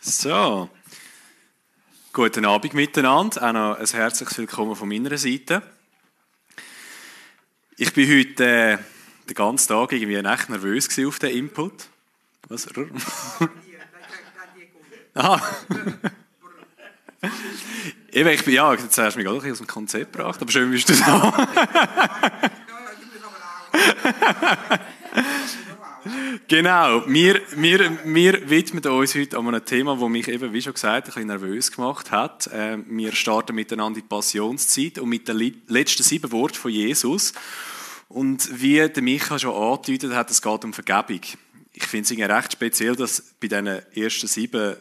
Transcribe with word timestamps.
So, 0.00 0.70
guten 2.12 2.44
Abend 2.44 2.72
miteinander. 2.72 3.42
Auch 3.42 3.52
noch 3.52 3.78
ein 3.78 3.86
herzliches 3.86 4.38
Willkommen 4.38 4.76
von 4.76 4.88
meiner 4.88 5.18
Seite. 5.18 5.60
Ich 7.76 7.92
bin 7.92 8.08
heute 8.08 8.44
äh, 8.44 8.78
den 9.28 9.34
ganzen 9.34 9.68
Tag 9.68 9.90
irgendwie 9.90 10.14
echt 10.14 10.50
nervös 10.50 10.88
auf 11.04 11.18
den 11.18 11.36
Input. 11.36 11.88
Was? 12.48 12.68
ah. 15.14 15.40
Eben, 18.12 18.30
ich 18.30 18.44
bin, 18.44 18.54
ja, 18.54 18.72
jetzt 18.72 18.96
hast 18.98 19.14
du 19.14 19.18
mich 19.18 19.26
gerade 19.26 19.50
aus 19.50 19.58
dem 19.58 19.66
Konzept 19.66 20.12
gebracht, 20.12 20.40
aber 20.40 20.52
schön 20.52 20.70
bist 20.70 20.88
du 20.88 20.94
da. 20.94 21.48
Genau, 26.46 27.04
wir, 27.06 27.40
wir, 27.56 27.98
wir 28.04 28.50
widmen 28.50 28.84
uns 28.84 29.14
heute 29.14 29.38
an 29.38 29.48
einem 29.48 29.64
Thema, 29.64 29.96
das 29.96 30.08
mich 30.08 30.28
eben, 30.28 30.52
wie 30.52 30.60
schon 30.60 30.74
gesagt, 30.74 30.96
ein 30.96 31.04
bisschen 31.04 31.26
nervös 31.26 31.72
gemacht 31.72 32.10
hat. 32.10 32.50
Ähm, 32.52 32.84
wir 32.88 33.12
starten 33.12 33.54
miteinander 33.54 34.00
die 34.00 34.06
Passionszeit 34.06 34.98
und 34.98 35.08
mit 35.08 35.28
den 35.28 35.62
letzten 35.68 36.02
sieben 36.02 36.30
Worten 36.32 36.56
von 36.56 36.70
Jesus. 36.70 37.32
Und 38.08 38.60
wie 38.60 38.88
der 38.88 39.02
Micha 39.02 39.38
schon 39.38 39.54
angedeutet 39.54 40.12
hat, 40.14 40.30
es 40.30 40.42
geht 40.42 40.64
um 40.64 40.72
Vergebung. 40.72 41.20
Ich 41.72 41.86
finde 41.86 42.12
es 42.12 42.30
recht 42.30 42.52
speziell, 42.52 42.96
dass 42.96 43.22
bei 43.40 43.48
diesen 43.48 43.66
ersten 43.66 44.26
sieben, 44.26 44.76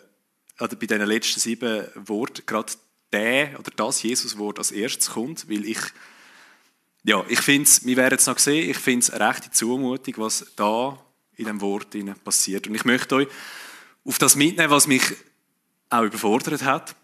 oder 0.59 0.75
bei 0.75 0.85
diesen 0.85 1.05
letzten 1.05 1.39
sieben 1.39 1.85
Worten 1.95 2.43
gerade 2.45 2.73
der 3.13 3.59
oder 3.59 3.71
das 3.75 4.03
Jesus-Wort 4.03 4.57
als 4.57 4.71
erstes 4.71 5.11
kommt, 5.11 5.49
weil 5.49 5.65
ich 5.65 5.79
ja, 7.03 7.23
ich 7.29 7.39
finde 7.39 7.63
es, 7.63 7.85
wir 7.85 7.95
werden 7.95 8.17
es 8.17 8.27
noch 8.27 8.37
sehen, 8.37 8.69
ich 8.69 8.77
finde 8.77 8.99
es 8.99 9.09
eine 9.09 9.29
rechte 9.29 9.49
Zumutung, 9.49 10.15
was 10.17 10.45
da 10.57 10.99
in 11.37 11.45
dem 11.45 11.61
Wort 11.61 11.95
passiert. 12.23 12.67
Und 12.67 12.75
ich 12.75 12.85
möchte 12.85 13.15
euch 13.15 13.27
auf 14.03 14.19
das 14.19 14.35
mitnehmen, 14.35 14.69
was 14.69 14.87
mich 14.87 15.03
auch 15.89 16.03
überfordert 16.03 16.63
hat 16.63 16.95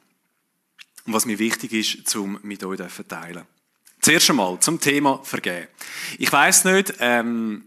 und 1.06 1.14
was 1.14 1.26
mir 1.26 1.40
wichtig 1.40 1.74
ist, 1.74 2.16
um 2.16 2.40
mit 2.44 2.64
euch 2.64 2.80
zu 2.94 3.08
teilen. 3.08 3.46
Zuerst 4.02 4.30
einmal 4.30 4.60
zum 4.60 4.80
Thema 4.80 5.24
Vergehen. 5.24 5.68
Ich 6.18 6.32
weiß 6.32 6.66
nicht, 6.66 6.96
ähm, 7.00 7.66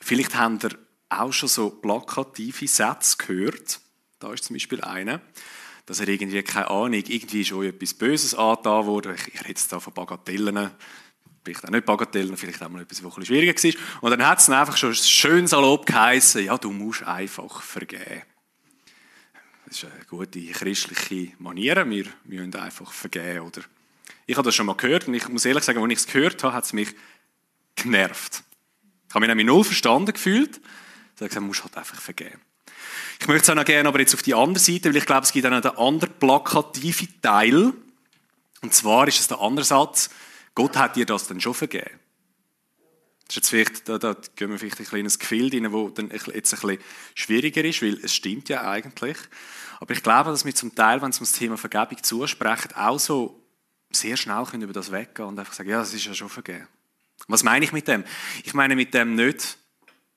vielleicht 0.00 0.34
habt 0.34 0.64
ihr 0.64 0.78
auch 1.10 1.32
schon 1.32 1.48
so 1.48 1.70
plakative 1.70 2.66
Sätze 2.66 3.16
gehört. 3.18 3.80
Da 4.18 4.32
ist 4.32 4.44
zum 4.44 4.54
Beispiel 4.54 4.80
einer, 4.80 5.20
dass 5.84 6.00
er 6.00 6.08
irgendwie, 6.08 6.42
keine 6.42 6.70
Ahnung, 6.70 6.94
irgendwie 6.94 7.42
ist 7.42 7.52
euch 7.52 7.68
etwas 7.68 7.94
Böses 7.94 8.34
angetan 8.34 8.86
worden. 8.86 9.14
Ich, 9.14 9.34
ich 9.34 9.40
rede 9.40 9.50
jetzt 9.50 9.72
da 9.72 9.80
von 9.80 9.92
Bagatellen 9.92 10.70
vielleicht 11.44 11.64
auch 11.64 11.70
nicht 11.70 11.86
Bagatellen, 11.86 12.36
vielleicht 12.36 12.62
auch 12.62 12.68
mal 12.68 12.82
etwas, 12.82 13.02
was 13.02 13.12
ein 13.12 13.20
bisschen 13.20 13.36
schwieriger 13.36 13.54
war. 13.54 14.02
Und 14.02 14.10
dann 14.10 14.26
hat 14.26 14.40
es 14.40 14.50
einfach 14.50 14.76
schon 14.76 14.94
schön 14.94 15.46
salopp 15.46 15.86
geheißen, 15.86 16.44
ja, 16.44 16.58
du 16.58 16.70
musst 16.70 17.02
einfach 17.02 17.62
vergeben. 17.62 18.22
Das 19.66 19.76
ist 19.76 19.84
eine 19.84 20.04
gute 20.06 20.40
christliche 20.46 21.32
Manier. 21.38 21.76
Wir 21.88 22.06
müssen 22.24 22.54
einfach 22.54 22.90
vergeben, 22.90 23.40
oder? 23.40 23.60
Ich 24.26 24.36
habe 24.36 24.46
das 24.46 24.54
schon 24.54 24.66
mal 24.66 24.76
gehört 24.76 25.08
und 25.08 25.14
ich 25.14 25.28
muss 25.28 25.44
ehrlich 25.44 25.64
sagen, 25.64 25.82
als 25.82 25.92
ich 25.92 25.98
es 25.98 26.06
gehört 26.06 26.42
habe, 26.42 26.54
hat 26.54 26.64
es 26.64 26.72
mich 26.72 26.94
genervt. 27.76 28.42
Ich 29.08 29.14
habe 29.14 29.20
mich 29.20 29.28
nämlich 29.28 29.46
null 29.46 29.64
verstanden 29.64 30.12
gefühlt. 30.12 30.56
Ich 30.56 31.20
habe 31.20 31.28
gesagt, 31.28 31.34
man 31.36 31.46
muss 31.46 31.62
halt 31.62 31.76
einfach 31.76 32.00
vergeben. 32.00 32.40
Ich 33.20 33.26
möchte 33.26 33.42
es 33.42 33.50
auch 33.50 33.54
noch 33.54 33.64
gerne 33.64 33.88
aber 33.88 34.00
jetzt 34.00 34.14
auf 34.14 34.22
die 34.22 34.34
andere 34.34 34.62
Seite, 34.62 34.90
weil 34.90 34.96
ich 34.96 35.06
glaube, 35.06 35.22
es 35.22 35.32
gibt 35.32 35.46
auch 35.46 35.50
noch 35.50 35.64
einen 35.64 35.76
anderen 35.76 36.14
plakativen 36.18 37.08
Teil. 37.20 37.72
Und 38.60 38.74
zwar 38.74 39.08
ist 39.08 39.20
es 39.20 39.28
der 39.28 39.40
andere 39.40 39.64
Satz, 39.64 40.10
Gott 40.58 40.76
hat 40.76 40.96
dir 40.96 41.06
das 41.06 41.28
dann 41.28 41.40
schon 41.40 41.54
vergeben. 41.54 42.00
Das 43.28 43.28
ist 43.28 43.36
jetzt 43.36 43.48
vielleicht, 43.50 43.88
da, 43.88 43.96
da 43.96 44.16
gehen 44.34 44.50
wir 44.50 44.58
vielleicht 44.58 44.80
ein 44.80 44.86
kleines 44.86 45.20
Gefühl 45.20 45.52
rein, 45.52 45.72
das 45.72 45.94
dann 45.94 46.10
jetzt 46.10 46.52
ein 46.52 46.60
bisschen 46.60 46.78
schwieriger 47.14 47.64
ist, 47.64 47.80
weil 47.80 47.96
es 48.02 48.12
stimmt 48.12 48.48
ja 48.48 48.68
eigentlich. 48.68 49.16
Aber 49.78 49.92
ich 49.92 50.02
glaube, 50.02 50.30
dass 50.30 50.44
wir 50.44 50.52
zum 50.56 50.74
Teil, 50.74 51.00
wenn 51.00 51.10
es 51.10 51.20
um 51.20 51.26
das 51.26 51.32
Thema 51.34 51.56
Vergebung 51.56 52.02
zusprechen, 52.02 52.72
auch 52.74 52.98
so 52.98 53.40
sehr 53.92 54.16
schnell 54.16 54.44
können 54.46 54.64
über 54.64 54.72
das 54.72 54.90
weggehen 54.90 55.28
und 55.28 55.38
einfach 55.38 55.52
sagen, 55.52 55.70
ja, 55.70 55.78
das 55.78 55.94
ist 55.94 56.04
ja 56.04 56.12
schon 56.12 56.28
vergeben. 56.28 56.66
Was 57.28 57.44
meine 57.44 57.64
ich 57.64 57.70
mit 57.70 57.86
dem? 57.86 58.02
Ich 58.42 58.52
meine 58.52 58.74
mit 58.74 58.92
dem 58.94 59.14
nicht, 59.14 59.58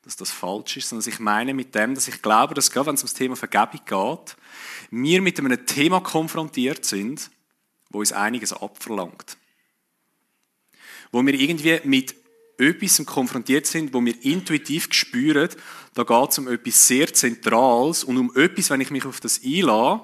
dass 0.02 0.16
das 0.16 0.32
falsch 0.32 0.76
ist, 0.78 0.90
sondern 0.90 1.08
ich 1.08 1.20
meine 1.20 1.54
mit 1.54 1.76
dem, 1.76 1.94
dass 1.94 2.08
ich 2.08 2.20
glaube, 2.24 2.56
dass 2.56 2.72
gerade 2.72 2.88
wenn 2.88 2.96
es 2.96 3.04
um 3.04 3.08
das 3.08 3.14
Thema 3.14 3.36
Vergebung 3.36 3.82
geht, 3.86 4.36
wir 4.90 5.22
mit 5.22 5.38
einem 5.38 5.68
Thema 5.68 6.02
konfrontiert 6.02 6.84
sind, 6.84 7.30
wo 7.92 8.00
uns 8.00 8.12
einiges 8.12 8.54
abverlangt 8.54 9.38
wo 11.12 11.26
wir 11.26 11.34
irgendwie 11.34 11.80
mit 11.84 12.16
etwas 12.58 13.04
konfrontiert 13.06 13.66
sind, 13.66 13.94
wo 13.94 14.04
wir 14.04 14.14
intuitiv 14.24 14.88
spüren, 14.92 15.50
da 15.94 16.04
geht 16.04 16.32
es 16.32 16.38
um 16.38 16.48
etwas 16.48 16.88
sehr 16.88 17.12
Zentrales 17.14 18.04
und 18.04 18.18
um 18.18 18.36
etwas, 18.36 18.70
wenn 18.70 18.82
ich 18.82 18.92
mich 18.92 19.06
auf 19.06 19.20
das 19.20 19.42
einlasse, 19.44 20.02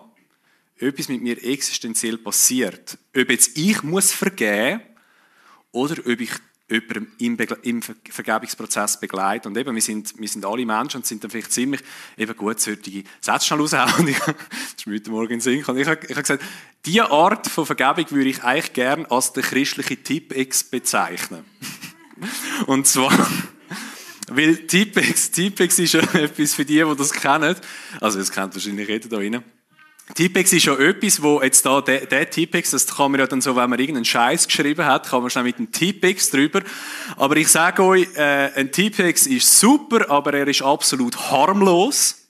etwas 0.80 1.10
mit 1.10 1.22
mir 1.22 1.44
existenziell 1.44 2.18
passiert. 2.18 2.98
Ob 3.16 3.30
jetzt 3.30 3.58
ich 3.58 3.84
muss 3.84 4.12
vergeben 4.12 4.82
oder 5.72 6.00
ob 6.00 6.20
ich 6.20 6.32
jemandem 6.70 7.08
im, 7.18 7.38
im 7.64 7.82
Vergebungsprozess 7.82 9.00
begleite. 9.00 9.48
Und 9.48 9.58
eben, 9.58 9.74
wir 9.74 9.82
sind, 9.82 10.20
wir 10.20 10.28
sind 10.28 10.46
alle 10.46 10.66
Menschen 10.66 10.98
und 10.98 11.06
sind 11.06 11.24
dann 11.24 11.32
vielleicht 11.32 11.52
ziemlich 11.52 11.82
eben 12.18 12.36
gut 12.36 12.60
solche 12.60 13.04
Sätze 13.22 13.48
schnell 13.48 13.60
raushauen. 13.60 14.06
das 14.26 14.36
ist 14.76 14.86
heute 14.86 15.10
Morgen 15.10 15.34
in 15.34 15.42
Sinn. 15.42 15.64
Und 15.64 15.78
ich 15.78 15.88
habe, 15.88 16.02
ich 16.04 16.12
habe 16.12 16.22
gesagt, 16.22 16.44
diese 16.86 17.10
Art 17.10 17.48
von 17.48 17.66
Vergebung 17.66 18.06
würde 18.12 18.30
ich 18.30 18.44
eigentlich 18.44 18.74
gerne 18.74 19.10
als 19.10 19.34
der 19.34 19.44
christliche 19.44 19.98
Tippex 19.98 20.64
bezeichnen. 20.66 21.46
und 22.68 22.86
zwar, 22.86 23.12
weil 24.30 24.58
Tippex, 24.68 25.32
Tippex 25.32 25.80
ist 25.80 25.94
ja 25.94 26.02
etwas 26.02 26.54
für 26.54 26.66
die, 26.66 26.84
die 26.84 26.96
das 26.98 27.14
kennen. 27.14 27.56
Also, 28.02 28.20
das 28.20 28.32
kennt 28.32 28.54
wahrscheinlich 28.54 28.90
jeder 28.90 29.08
da 29.08 29.18
drinnen. 29.18 29.44
Tipex 30.14 30.54
ist 30.54 30.66
ja 30.66 30.74
etwas, 30.78 31.22
wo 31.22 31.42
jetzt 31.42 31.66
da, 31.66 31.82
der, 31.82 32.06
der 32.06 32.26
das 32.26 32.88
kann 32.88 33.12
man 33.12 33.20
ja 33.20 33.28
dann 33.28 33.42
so, 33.42 33.56
wenn 33.56 33.70
man 33.70 33.78
irgendeinen 33.78 34.06
Scheiß 34.06 34.48
geschrieben 34.48 34.86
hat, 34.86 35.10
kann 35.10 35.22
man 35.22 35.30
schnell 35.30 35.44
mit 35.44 35.60
dem 35.60 35.72
Tipex 35.72 36.30
drüber. 36.30 36.62
Aber 37.18 37.36
ich 37.36 37.50
sage 37.50 37.84
euch, 37.84 38.08
äh, 38.16 38.52
ein 38.56 38.72
Tipex 38.72 39.28
ist 39.28 39.60
super, 39.60 40.10
aber 40.10 40.34
er 40.34 40.48
ist 40.48 40.62
absolut 40.62 41.30
harmlos. 41.30 42.28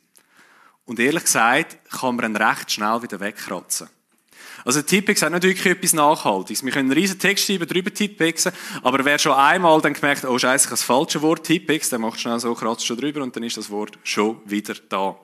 Und 0.86 1.00
ehrlich 1.00 1.24
gesagt, 1.24 1.78
kann 1.92 2.16
man 2.16 2.32
ihn 2.32 2.36
recht 2.36 2.72
schnell 2.72 3.02
wieder 3.04 3.20
wegkratzen. 3.20 3.90
Also 4.66 4.82
Tipex 4.82 5.22
hat 5.22 5.32
nicht 5.32 5.44
wirklich 5.44 5.66
etwas 5.66 5.94
Nachhaltiges. 5.94 6.64
Wir 6.64 6.72
können 6.72 6.92
einen 6.92 7.00
riesen 7.00 7.20
Text 7.20 7.46
schreiben, 7.46 7.68
drüber 7.68 7.94
Tipexen, 7.94 8.52
aber 8.82 9.06
wer 9.06 9.20
schon 9.20 9.34
einmal 9.34 9.80
dann 9.82 9.94
gemerkt, 9.94 10.26
oh 10.26 10.38
Scheiße, 10.38 10.66
ich 10.66 10.66
habe 10.66 10.72
das 10.72 10.84
falsche 10.84 11.22
Wort 11.22 11.46
Tipex, 11.46 11.90
der 11.90 12.00
macht 12.00 12.20
schnell 12.20 12.40
so, 12.40 12.54
kratzt 12.54 12.86
schon 12.86 12.98
drüber 12.98 13.22
und 13.22 13.36
dann 13.36 13.44
ist 13.44 13.56
das 13.56 13.70
Wort 13.70 13.98
schon 14.04 14.42
wieder 14.46 14.76
da. 14.90 15.18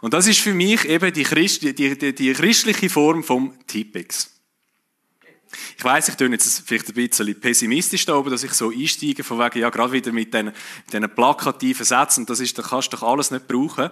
Und 0.00 0.14
das 0.14 0.26
ist 0.26 0.40
für 0.40 0.54
mich 0.54 0.84
eben 0.86 1.12
die, 1.12 1.22
Christ, 1.22 1.62
die, 1.62 1.74
die, 1.74 2.14
die 2.14 2.32
christliche 2.32 2.88
Form 2.90 3.22
vom 3.22 3.54
Tipex. 3.66 4.30
Ich 5.76 5.84
weiß, 5.84 6.08
ich 6.08 6.16
tue 6.16 6.28
jetzt 6.30 6.62
vielleicht 6.66 6.88
ein 6.88 6.94
bisschen 6.94 7.40
pessimistisch 7.40 8.04
da 8.06 8.16
oben, 8.16 8.30
dass 8.30 8.42
ich 8.42 8.52
so 8.52 8.70
einsteige, 8.70 9.22
von 9.22 9.38
wegen, 9.38 9.60
ja, 9.60 9.70
gerade 9.70 9.92
wieder 9.92 10.12
mit 10.12 10.34
diesen, 10.34 10.52
diesen 10.92 11.14
plakativen 11.14 11.84
Sätzen, 11.84 12.26
das 12.26 12.40
ist, 12.40 12.58
da 12.58 12.62
kannst 12.62 12.92
du 12.92 12.96
doch 12.96 13.04
alles 13.04 13.30
nicht 13.30 13.46
brauchen. 13.46 13.90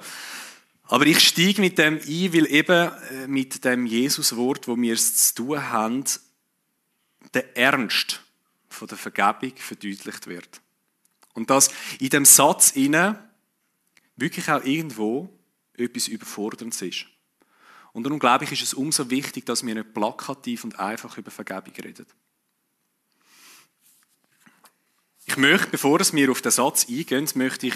Aber 0.85 1.07
ich 1.07 1.21
steige 1.21 1.61
mit 1.61 1.79
dem 1.79 1.95
ein, 1.95 2.35
weil 2.35 2.47
eben 2.53 2.91
äh, 3.11 3.27
mit 3.27 3.65
dem 3.65 3.87
Jesuswort, 3.87 4.69
wo 4.69 4.77
wir 4.77 4.95
es 4.95 5.29
zu 5.29 5.35
tun 5.37 5.71
haben, 5.71 6.05
der 7.35 7.57
Ernst 7.57 8.21
von 8.69 8.89
der 8.89 8.99
Vergebung 8.99 9.57
verdeutlicht 9.57 10.27
wird. 10.27 10.61
Und 11.35 11.51
dass 11.51 11.71
in 11.99 12.11
dem 12.11 12.25
Satz 12.25 12.73
inne 12.73 13.31
wirklich 14.17 14.51
auch 14.51 14.65
irgendwo 14.65 15.31
etwas 15.77 16.09
Überforderndes 16.09 16.83
ist. 16.83 17.07
Und 17.93 18.05
darum 18.05 18.19
glaube 18.19 18.45
ich, 18.45 18.53
ist 18.53 18.63
es 18.63 18.75
umso 18.75 19.11
wichtig, 19.11 19.45
dass 19.47 19.65
wir 19.65 19.75
nicht 19.75 19.93
plakativ 19.93 20.65
und 20.65 20.79
einfach 20.79 21.19
über 21.19 21.31
Vergebung 21.31 21.75
reden. 21.75 22.07
Ich 25.27 25.37
möchte, 25.37 25.69
bevor 25.69 26.01
wir 26.01 26.31
auf 26.31 26.43
den 26.43 26.53
Satz 26.53 26.89
eingehen, 26.89 27.29
möchte 27.35 27.69
ich, 27.69 27.75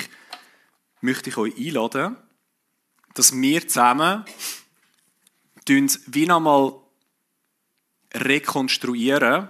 möchte 1.00 1.30
ich 1.30 1.36
euch 1.36 1.56
einladen, 1.56 2.16
dass 3.14 3.32
wir 3.34 3.68
zusammen 3.68 4.24
wie 5.68 6.26
nochmal 6.26 6.74
rekonstruieren, 8.14 9.48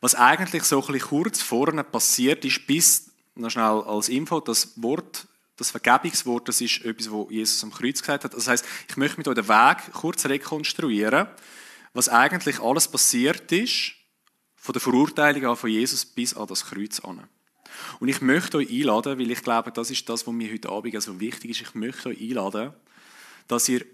was 0.00 0.14
eigentlich 0.14 0.64
so 0.64 0.80
ein 0.80 0.92
bisschen 0.92 1.08
kurz 1.08 1.40
vorne 1.40 1.84
passiert 1.84 2.44
ist, 2.44 2.66
bis, 2.66 3.12
noch 3.34 3.50
schnell 3.50 3.82
als 3.82 4.08
Info, 4.08 4.40
das 4.40 4.82
Wort 4.82 5.28
das 5.62 5.70
Vergebungswort, 5.70 6.48
das 6.48 6.60
ist 6.60 6.84
etwas, 6.84 7.10
was 7.10 7.30
Jesus 7.30 7.62
am 7.62 7.72
Kreuz 7.72 8.00
gesagt 8.00 8.24
hat. 8.24 8.34
Das 8.34 8.48
heißt, 8.48 8.64
ich 8.88 8.96
möchte 8.96 9.18
mit 9.18 9.28
euch 9.28 9.34
den 9.34 9.48
Weg 9.48 9.92
kurz 9.92 10.26
rekonstruieren, 10.26 11.28
was 11.92 12.08
eigentlich 12.08 12.60
alles 12.60 12.88
passiert 12.88 13.50
ist, 13.52 13.92
von 14.56 14.72
der 14.72 14.80
Verurteilung 14.80 15.46
an 15.46 15.56
von 15.56 15.70
Jesus 15.70 16.04
bis 16.04 16.34
an 16.34 16.46
das 16.46 16.64
Kreuz 16.66 17.00
an. 17.00 17.28
Und 18.00 18.08
ich 18.08 18.20
möchte 18.20 18.58
euch 18.58 18.70
einladen, 18.70 19.18
weil 19.18 19.30
ich 19.30 19.42
glaube, 19.42 19.72
das 19.72 19.90
ist 19.90 20.08
das, 20.08 20.26
was 20.26 20.34
mir 20.34 20.52
heute 20.52 20.68
Abend 20.68 21.02
so 21.02 21.18
wichtig 21.18 21.50
ist. 21.50 21.62
Ich 21.62 21.74
möchte 21.74 22.10
euch 22.10 22.20
einladen, 22.20 22.72
dass 23.48 23.68
ihr 23.68 23.84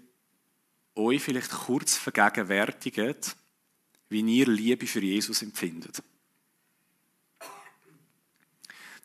euch 0.95 1.21
vielleicht 1.21 1.51
kurz 1.51 1.95
vergegenwärtigt, 1.95 3.35
wie 4.09 4.21
ihr 4.21 4.47
Liebe 4.47 4.85
für 4.85 5.01
Jesus 5.01 5.41
empfindet. 5.41 6.03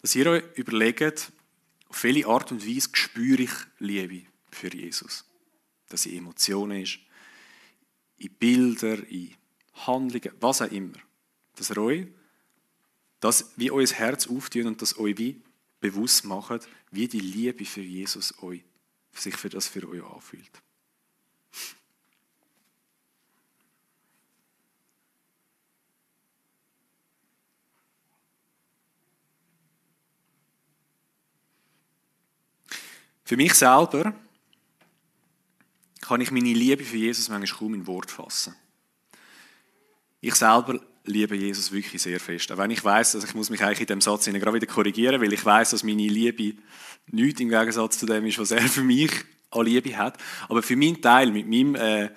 Dass 0.02 0.14
ihr 0.14 0.26
euch 0.26 0.44
überlegt, 0.56 1.30
auf 1.94 2.04
welche 2.04 2.26
Art 2.26 2.50
und 2.52 2.66
Weise 2.66 2.88
spüre 2.92 3.42
ich 3.42 3.52
Liebe 3.78 4.26
für 4.50 4.74
Jesus? 4.74 5.24
das 5.88 6.06
in 6.06 6.18
Emotionen 6.18 6.82
ist, 6.82 6.98
in 8.16 8.32
Bilder, 8.34 9.06
in 9.08 9.34
Handlungen, 9.74 10.32
was 10.40 10.62
auch 10.62 10.70
immer. 10.70 10.98
Dass 11.54 11.70
er 11.70 11.78
euch, 11.78 12.08
das 13.20 13.52
wie 13.56 13.70
euer 13.70 13.86
Herz 13.86 14.26
auftun 14.26 14.66
und 14.66 14.82
das 14.82 14.98
euch 14.98 15.16
wie 15.18 15.40
bewusst 15.80 16.24
macht, 16.24 16.68
wie 16.90 17.06
die 17.06 17.20
Liebe 17.20 17.64
für 17.64 17.82
Jesus 17.82 18.42
euch, 18.42 18.64
sich 19.12 19.36
für 19.36 19.50
das 19.50 19.68
für 19.68 19.88
euch 19.88 20.02
anfühlt. 20.02 20.50
Für 33.24 33.36
mich 33.36 33.54
selber 33.54 34.14
kann 36.00 36.20
ich 36.20 36.30
meine 36.30 36.52
Liebe 36.52 36.84
für 36.84 36.98
Jesus 36.98 37.28
manchmal 37.28 37.58
kaum 37.58 37.74
in 37.74 37.86
Wort 37.86 38.10
fassen. 38.10 38.54
Ich 40.20 40.34
selber 40.34 40.80
liebe 41.04 41.34
Jesus 41.34 41.72
wirklich 41.72 42.00
sehr 42.02 42.20
fest. 42.20 42.50
Auch 42.52 42.58
wenn 42.58 42.70
ich 42.70 42.84
weiß, 42.84 43.12
dass 43.12 43.24
ich 43.24 43.34
muss 43.34 43.50
mich 43.50 43.62
eigentlich 43.62 43.80
in 43.80 43.86
dem 43.86 44.00
Satz 44.00 44.26
gerade 44.26 44.54
wieder 44.54 44.66
korrigieren, 44.66 45.20
weil 45.20 45.32
ich 45.32 45.44
weiß, 45.44 45.70
dass 45.70 45.82
meine 45.82 46.06
Liebe 46.06 46.54
nichts 47.08 47.40
im 47.40 47.48
Gegensatz 47.48 47.98
zu 47.98 48.06
dem 48.06 48.26
ist, 48.26 48.38
was 48.38 48.50
er 48.50 48.62
für 48.62 48.82
mich 48.82 49.10
an 49.50 49.66
Liebe 49.66 49.96
hat. 49.96 50.18
Aber 50.48 50.62
für 50.62 50.76
meinen 50.76 51.00
Teil, 51.00 51.30
mit 51.30 51.46
meinem 51.46 51.74
äh, 51.74 52.10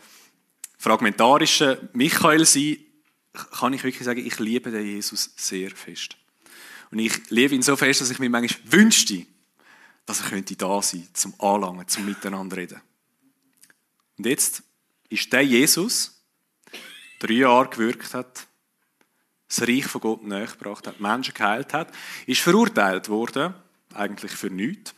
fragmentarischen 0.77 1.89
Michael 1.93 2.45
sein, 2.45 2.77
kann 3.51 3.73
ich 3.73 3.83
wirklich 3.83 4.03
sagen, 4.03 4.25
ich 4.25 4.39
liebe 4.39 4.71
den 4.71 4.85
Jesus 4.85 5.31
sehr 5.35 5.71
fest. 5.71 6.15
Und 6.91 6.99
ich 6.99 7.29
liebe 7.29 7.55
ihn 7.55 7.61
so 7.61 7.75
fest, 7.75 8.01
dass 8.01 8.09
ich 8.09 8.19
mir 8.19 8.29
manchmal 8.29 8.71
wünschte, 8.71 9.25
dass 10.07 10.21
er 10.21 10.29
könnte 10.29 10.55
da 10.55 10.81
sein, 10.81 11.07
zum 11.13 11.33
Anlangen, 11.37 11.87
zum 11.87 12.05
Miteinander 12.05 12.57
reden. 12.57 12.81
Und 14.17 14.25
jetzt 14.25 14.63
ist 15.09 15.31
der 15.31 15.41
Jesus, 15.41 16.23
drei 17.19 17.33
Jahre 17.33 17.69
gewirkt 17.69 18.13
hat, 18.13 18.47
das 19.49 19.61
Reich 19.67 19.85
von 19.85 20.01
Gott 20.01 20.23
nachgebracht 20.23 20.87
hat, 20.87 21.01
Menschen 21.01 21.33
geheilt 21.33 21.73
hat, 21.73 21.91
ist 22.25 22.41
verurteilt 22.41 23.09
worden, 23.09 23.53
eigentlich 23.93 24.31
für 24.31 24.49
nichts. 24.49 24.95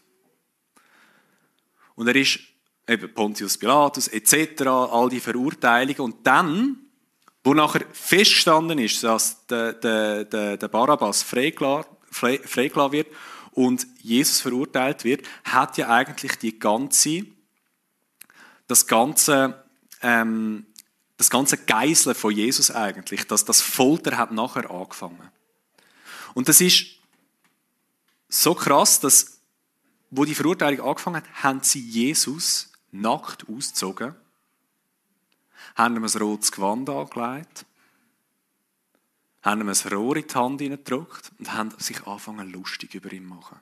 Und 1.95 2.07
er 2.07 2.15
ist 2.15 2.39
eben 2.87 3.13
Pontius 3.13 3.57
Pilatus 3.57 4.07
etc., 4.09 4.61
all 4.67 5.09
die 5.09 5.19
Verurteilungen. 5.19 5.99
Und 6.01 6.27
dann, 6.27 6.77
wo 7.43 7.55
nachher 7.55 7.85
festgestanden 7.91 8.77
ist, 8.77 9.03
dass 9.03 9.45
der, 9.47 9.73
der, 9.73 10.25
der, 10.25 10.57
der 10.57 10.67
Barabbas 10.67 11.23
freigelassen 11.23 12.91
wird 12.91 13.07
und 13.51 13.85
Jesus 14.01 14.41
verurteilt 14.41 15.03
wird, 15.03 15.25
hat 15.43 15.77
ja 15.77 15.89
eigentlich 15.89 16.37
die 16.37 16.57
ganze, 16.57 17.25
das 18.67 18.87
ganze, 18.87 19.63
ähm, 20.01 20.65
das 21.17 21.29
ganze 21.29 21.57
Geiseln 21.57 22.15
von 22.15 22.33
Jesus 22.33 22.71
eigentlich, 22.71 23.27
dass 23.27 23.45
das 23.45 23.61
Folter 23.61 24.17
hat 24.17 24.31
nachher 24.31 24.69
angefangen. 24.69 25.29
Und 26.33 26.47
das 26.47 26.61
ist 26.61 26.85
so 28.29 28.53
krass, 28.53 28.99
dass, 28.99 29.39
wo 30.11 30.25
die 30.25 30.35
Verurteilung 30.35 30.87
angefangen 30.87 31.17
hat, 31.17 31.43
haben 31.43 31.61
sie 31.63 31.81
Jesus 31.81 32.71
nackt 32.91 33.47
ausgezogen, 33.49 34.15
haben 35.75 35.95
ihm 35.95 36.03
ein 36.03 36.21
rotes 36.21 36.51
Gewand 36.51 36.89
angelegt, 36.89 37.65
haben 39.41 39.61
ihm 39.61 39.69
ein 39.69 39.93
Rohr 39.93 40.17
in 40.17 40.27
die 40.27 40.33
Hand 40.33 40.61
hineingedrückt 40.61 41.31
und 41.39 41.53
haben 41.53 41.71
sich 41.77 42.05
angefangen, 42.05 42.51
lustig 42.51 42.93
über 42.93 43.11
ihn 43.11 43.23
zu 43.23 43.29
machen. 43.29 43.59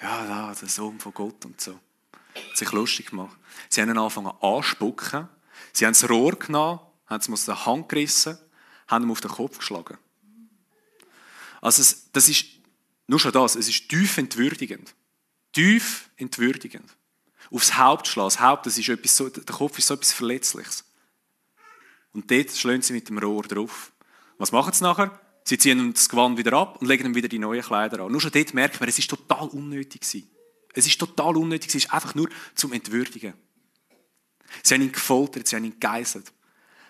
Ja, 0.00 0.26
da, 0.26 0.54
der 0.54 0.68
Sohn 0.68 0.98
von 0.98 1.14
Gott 1.14 1.44
und 1.44 1.60
so. 1.60 1.78
Sich 2.54 2.70
lustig 2.72 3.10
gemacht. 3.10 3.36
Sie 3.68 3.80
haben 3.80 3.90
ihn 3.90 3.98
angefangen 3.98 4.32
anspucken. 4.40 5.28
Sie 5.72 5.84
haben 5.84 5.92
das 5.92 6.08
Rohr 6.08 6.36
genommen, 6.36 6.80
haben 7.06 7.20
es 7.20 7.30
aus 7.30 7.44
der 7.44 7.66
Hand 7.66 7.88
gerissen, 7.88 8.38
haben 8.88 9.04
ihm 9.04 9.10
auf 9.10 9.20
den 9.20 9.30
Kopf 9.30 9.58
geschlagen. 9.58 9.98
Also, 11.60 11.82
es, 11.82 12.10
das 12.12 12.28
ist, 12.28 12.46
nur 13.06 13.20
schon 13.20 13.32
das, 13.32 13.54
es 13.54 13.68
ist 13.68 13.88
tief 13.88 14.18
entwürdigend. 14.18 14.94
Tief 15.52 16.10
entwürdigend. 16.16 16.90
Aufs 17.50 17.76
Haupt 17.76 18.08
schlagen. 18.08 18.28
Das 18.28 18.40
Haupt, 18.40 18.66
das 18.66 18.78
ist 18.78 18.88
etwas 18.88 19.16
so, 19.16 19.28
der 19.28 19.44
Kopf 19.54 19.78
ist 19.78 19.86
so 19.86 19.94
etwas 19.94 20.12
Verletzliches. 20.12 20.84
Und 22.12 22.30
dort 22.30 22.50
schlagen 22.50 22.82
sie 22.82 22.92
mit 22.92 23.08
dem 23.08 23.18
Rohr 23.18 23.44
drauf. 23.44 23.91
Was 24.42 24.50
machen 24.50 24.72
sie 24.72 24.82
nachher? 24.82 25.20
Sie 25.44 25.56
ziehen 25.56 25.92
das 25.92 26.08
Gewand 26.08 26.36
wieder 26.36 26.54
ab 26.54 26.78
und 26.80 26.88
legen 26.88 27.06
ihm 27.06 27.14
wieder 27.14 27.28
die 27.28 27.38
neuen 27.38 27.62
Kleider 27.62 28.00
an. 28.00 28.10
Nur 28.10 28.20
schon 28.20 28.32
dort 28.32 28.52
merkt 28.54 28.80
man, 28.80 28.88
es 28.88 28.98
ist 28.98 29.08
total 29.08 29.46
unnötig. 29.46 30.00
Es 30.02 30.84
ist 30.84 30.98
total 30.98 31.36
unnötig, 31.36 31.68
es 31.68 31.76
ist 31.76 31.94
einfach 31.94 32.16
nur 32.16 32.28
zum 32.56 32.72
Entwürdigen. 32.72 33.34
Sie 34.64 34.74
haben 34.74 34.82
ihn 34.82 34.90
gefoltert, 34.90 35.46
sie 35.46 35.54
haben 35.54 35.62
ihn 35.62 35.78
gegeißelt. 35.78 36.32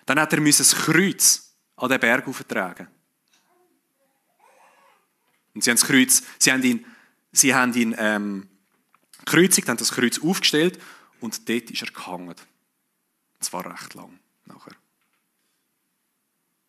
Dann 0.07 0.19
hat 0.19 0.33
er 0.33 0.43
das 0.43 0.75
Kreuz 0.75 1.55
an 1.75 1.89
den 1.89 1.99
Berg 1.99 2.27
auftragen. 2.27 2.87
Und 5.53 5.63
sie 5.63 5.69
haben 5.69 5.77
das 5.77 5.85
Kreuz, 5.85 6.23
sie 6.39 6.51
haben 6.51 6.63
ihn, 6.63 6.83
sie 7.31 7.53
haben 7.53 7.75
ihn 7.75 7.93
ähm, 7.99 8.49
gekreuzigt, 9.25 9.69
haben 9.69 9.77
das 9.77 9.91
Kreuz 9.91 10.19
aufgestellt 10.23 10.79
und 11.19 11.47
dort 11.47 11.69
ist 11.69 11.83
er 11.83 11.91
gehangen. 11.91 12.33
Das 13.37 13.53
war 13.53 13.71
recht 13.71 13.93
lang 13.93 14.17
nachher. 14.45 14.73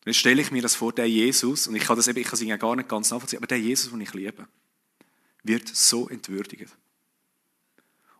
Und 0.04 0.10
jetzt 0.10 0.18
stelle 0.18 0.42
ich 0.42 0.50
mir 0.50 0.60
das 0.60 0.74
vor, 0.74 0.92
der 0.92 1.08
Jesus, 1.08 1.66
und 1.66 1.76
ich 1.76 1.84
kann 1.84 1.96
das 1.96 2.08
eben, 2.08 2.18
ich 2.18 2.26
kann 2.26 2.34
es 2.34 2.42
ja 2.42 2.58
gar 2.58 2.76
nicht 2.76 2.90
ganz 2.90 3.10
nachvollziehen, 3.10 3.38
aber 3.38 3.46
der 3.46 3.58
Jesus, 3.58 3.90
den 3.90 4.02
ich 4.02 4.12
liebe, 4.12 4.46
wird 5.42 5.66
so 5.68 6.08
entwürdigt. 6.10 6.76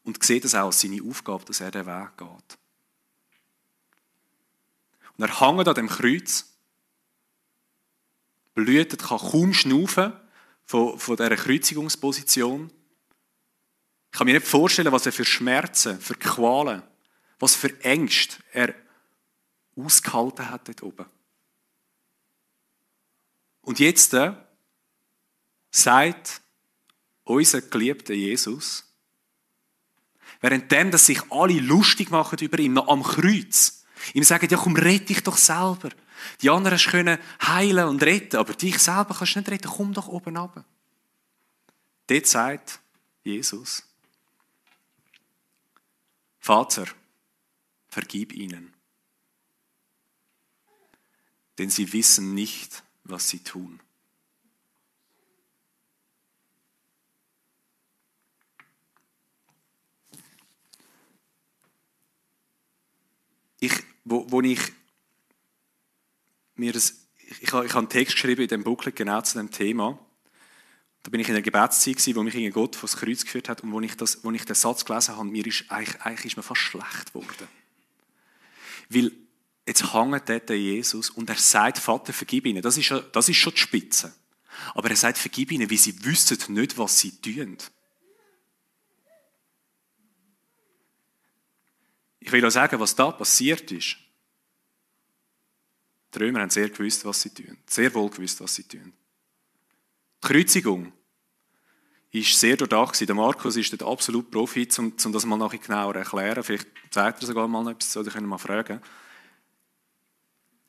Und 0.03 0.23
sieht 0.23 0.47
es 0.47 0.55
auch 0.55 0.67
als 0.67 0.81
seine 0.81 1.03
Aufgabe, 1.03 1.45
dass 1.45 1.61
er 1.61 1.71
den 1.71 1.85
Weg 1.87 2.17
geht. 2.17 2.59
Und 5.17 5.25
er 5.29 5.41
hängt 5.41 5.69
an 5.69 5.75
dem 5.75 5.89
Kreuz, 5.89 6.47
blühtet, 8.55 9.03
kann 9.03 9.19
kaum 9.19 9.53
schnaufen 9.53 10.15
von, 10.65 10.99
von 10.99 11.17
dieser 11.17 11.37
Kreuzigungsposition. 11.37 12.71
Ich 14.11 14.19
kann 14.19 14.27
mir 14.27 14.35
nicht 14.35 14.47
vorstellen, 14.47 14.93
was 14.93 15.05
er 15.05 15.13
für 15.13 15.25
Schmerzen, 15.25 16.01
für 16.01 16.15
Qualen, 16.15 16.83
was 17.39 17.55
für 17.55 17.79
Ängste 17.83 18.37
er 18.53 18.75
ausgehalten 19.77 20.49
hat 20.49 20.69
dort 20.69 20.83
oben. 20.83 21.07
Und 23.65 23.81
jetzt 23.81 24.15
äh, 24.15 24.35
sagt 25.71 26.43
unser 27.25 27.63
geliebter 27.63 28.15
Jesus, 28.15 28.85
währenddem, 30.41 30.91
dass 30.91 31.07
sich 31.07 31.21
alle 31.31 31.59
lustig 31.61 32.11
machen 32.11 32.39
über 32.41 32.59
ihn, 32.59 32.75
noch 32.75 32.89
am 32.89 33.03
Kreuz, 33.03 33.85
ihm 34.13 34.23
sagen, 34.23 34.49
ja 34.51 34.59
komm, 34.59 34.77
rette 34.77 35.07
dich 35.07 35.23
doch 35.23 35.39
selber. 35.39 35.89
Die 36.43 36.51
anderen 36.51 36.79
können 36.79 37.19
heilen 37.43 37.89
und 37.89 38.03
retten, 38.03 38.37
aber 38.37 38.53
dich 38.53 38.79
selber 38.79 39.15
kannst 39.15 39.35
du 39.35 39.39
nicht 39.41 39.51
retten, 39.51 39.69
komm 39.69 39.95
doch 39.95 40.09
oben 40.09 40.37
runter. 40.37 40.65
Dort 42.07 42.27
sagt 42.27 42.81
Jesus, 43.23 43.83
Vater, 46.39 46.87
vergib 47.89 48.35
ihnen, 48.35 48.75
denn 51.57 51.71
sie 51.71 51.91
wissen 51.95 52.35
nicht, 52.35 52.83
was 53.05 53.29
sie 53.29 53.39
tun. 53.39 53.81
Ich, 63.61 63.73
wo, 64.05 64.31
wo 64.31 64.41
ich 64.43 64.61
mir 66.57 66.73
das, 66.73 67.07
ich, 67.41 67.53
habe, 67.53 67.65
ich 67.65 67.73
habe 67.73 67.79
einen 67.79 67.89
Text 67.89 68.15
geschrieben 68.15 68.43
in 68.43 68.49
dem 68.49 68.65
Booklet 68.65 68.97
genau 68.97 69.21
zu 69.23 69.39
dem 69.39 69.51
Thema. 69.51 69.99
Da 71.03 71.11
bin 71.11 71.21
ich 71.21 71.29
in 71.29 71.35
der 71.35 71.43
Gebetszeit 71.43 71.97
gewesen, 71.97 72.17
wo 72.17 72.23
mich 72.23 72.53
Gott 72.53 72.77
vor 72.77 72.89
das 72.89 72.97
Kreuz 72.97 73.25
geführt 73.25 73.49
hat 73.49 73.63
und 73.63 73.73
wo 73.73 73.81
ich, 73.81 73.97
das, 73.97 74.25
wo 74.25 74.31
ich 74.33 74.45
den 74.45 74.55
Satz 74.55 74.85
gelesen 74.85 75.17
habe, 75.17 75.29
mir 75.29 75.47
ist, 75.47 75.71
eigentlich, 75.71 76.01
eigentlich 76.01 76.25
ist 76.27 76.37
mir 76.37 76.43
fast 76.43 76.61
schlecht 76.61 77.13
geworden. 77.13 77.49
Weil 78.89 79.13
jetzt 79.67 79.95
hängt 79.95 80.29
dort 80.29 80.51
Jesus 80.51 81.11
und 81.11 81.29
er 81.31 81.37
sagt, 81.37 81.79
Vater, 81.79 82.13
vergib 82.13 82.47
ihnen. 82.47 82.63
Das 82.63 82.77
ist, 82.77 82.87
schon, 82.87 83.05
das 83.13 83.29
ist 83.29 83.37
schon 83.37 83.55
die 83.55 83.61
Spitze. 83.61 84.15
Aber 84.75 84.91
er 84.91 84.97
sagt, 84.97 85.19
vergib 85.19 85.53
ihnen, 85.53 85.71
weil 85.71 85.79
sie 85.79 86.05
wüssten 86.05 86.55
nicht, 86.55 86.79
was 86.79 86.99
sie 86.99 87.13
tun. 87.21 87.57
Ich 92.21 92.33
will 92.33 92.45
auch 92.45 92.51
sagen, 92.51 92.81
was 92.81 92.95
da 92.95 93.11
passiert 93.11 93.71
ist. 93.71 93.97
Die 96.15 96.19
Römer 96.19 96.41
haben 96.41 96.51
sehr 96.51 96.71
gewusst, 96.71 97.05
was 97.05 97.21
sie 97.21 97.31
tun. 97.31 97.59
Sehr 97.67 97.93
wohl 97.93 98.09
gewusst, 98.09 98.41
was 98.41 98.55
sie 98.55 98.65
tun. 98.65 98.93
Die 100.23 100.27
Kreuzigung 100.27 100.93
ist 102.13 102.39
sehr 102.39 102.57
durchdacht. 102.57 103.07
Der 103.07 103.15
Markus 103.15 103.57
ist 103.57 103.73
dort 103.73 103.83
absolut 103.83 104.31
Profi, 104.31 104.69
um, 104.79 104.95
um 105.05 105.13
das 105.13 105.27
mal 105.27 105.37
nachher 105.37 105.59
genauer 105.59 105.97
erklären. 105.97 106.43
Vielleicht 106.43 106.69
sagt 106.91 107.23
er 107.23 107.27
sogar 107.27 107.49
mal 107.49 107.69
etwas, 107.69 107.97
oder 107.97 108.11
können 108.11 108.27
wir 108.27 108.31
mal 108.31 108.39
fragen. 108.39 108.81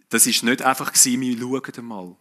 Das 0.10 0.28
ist 0.28 0.44
nicht 0.44 0.62
einfach 0.62 0.94
gewesen, 0.94 1.22
wir 1.22 1.38
schauen 1.38 1.86
mal. 1.86 2.16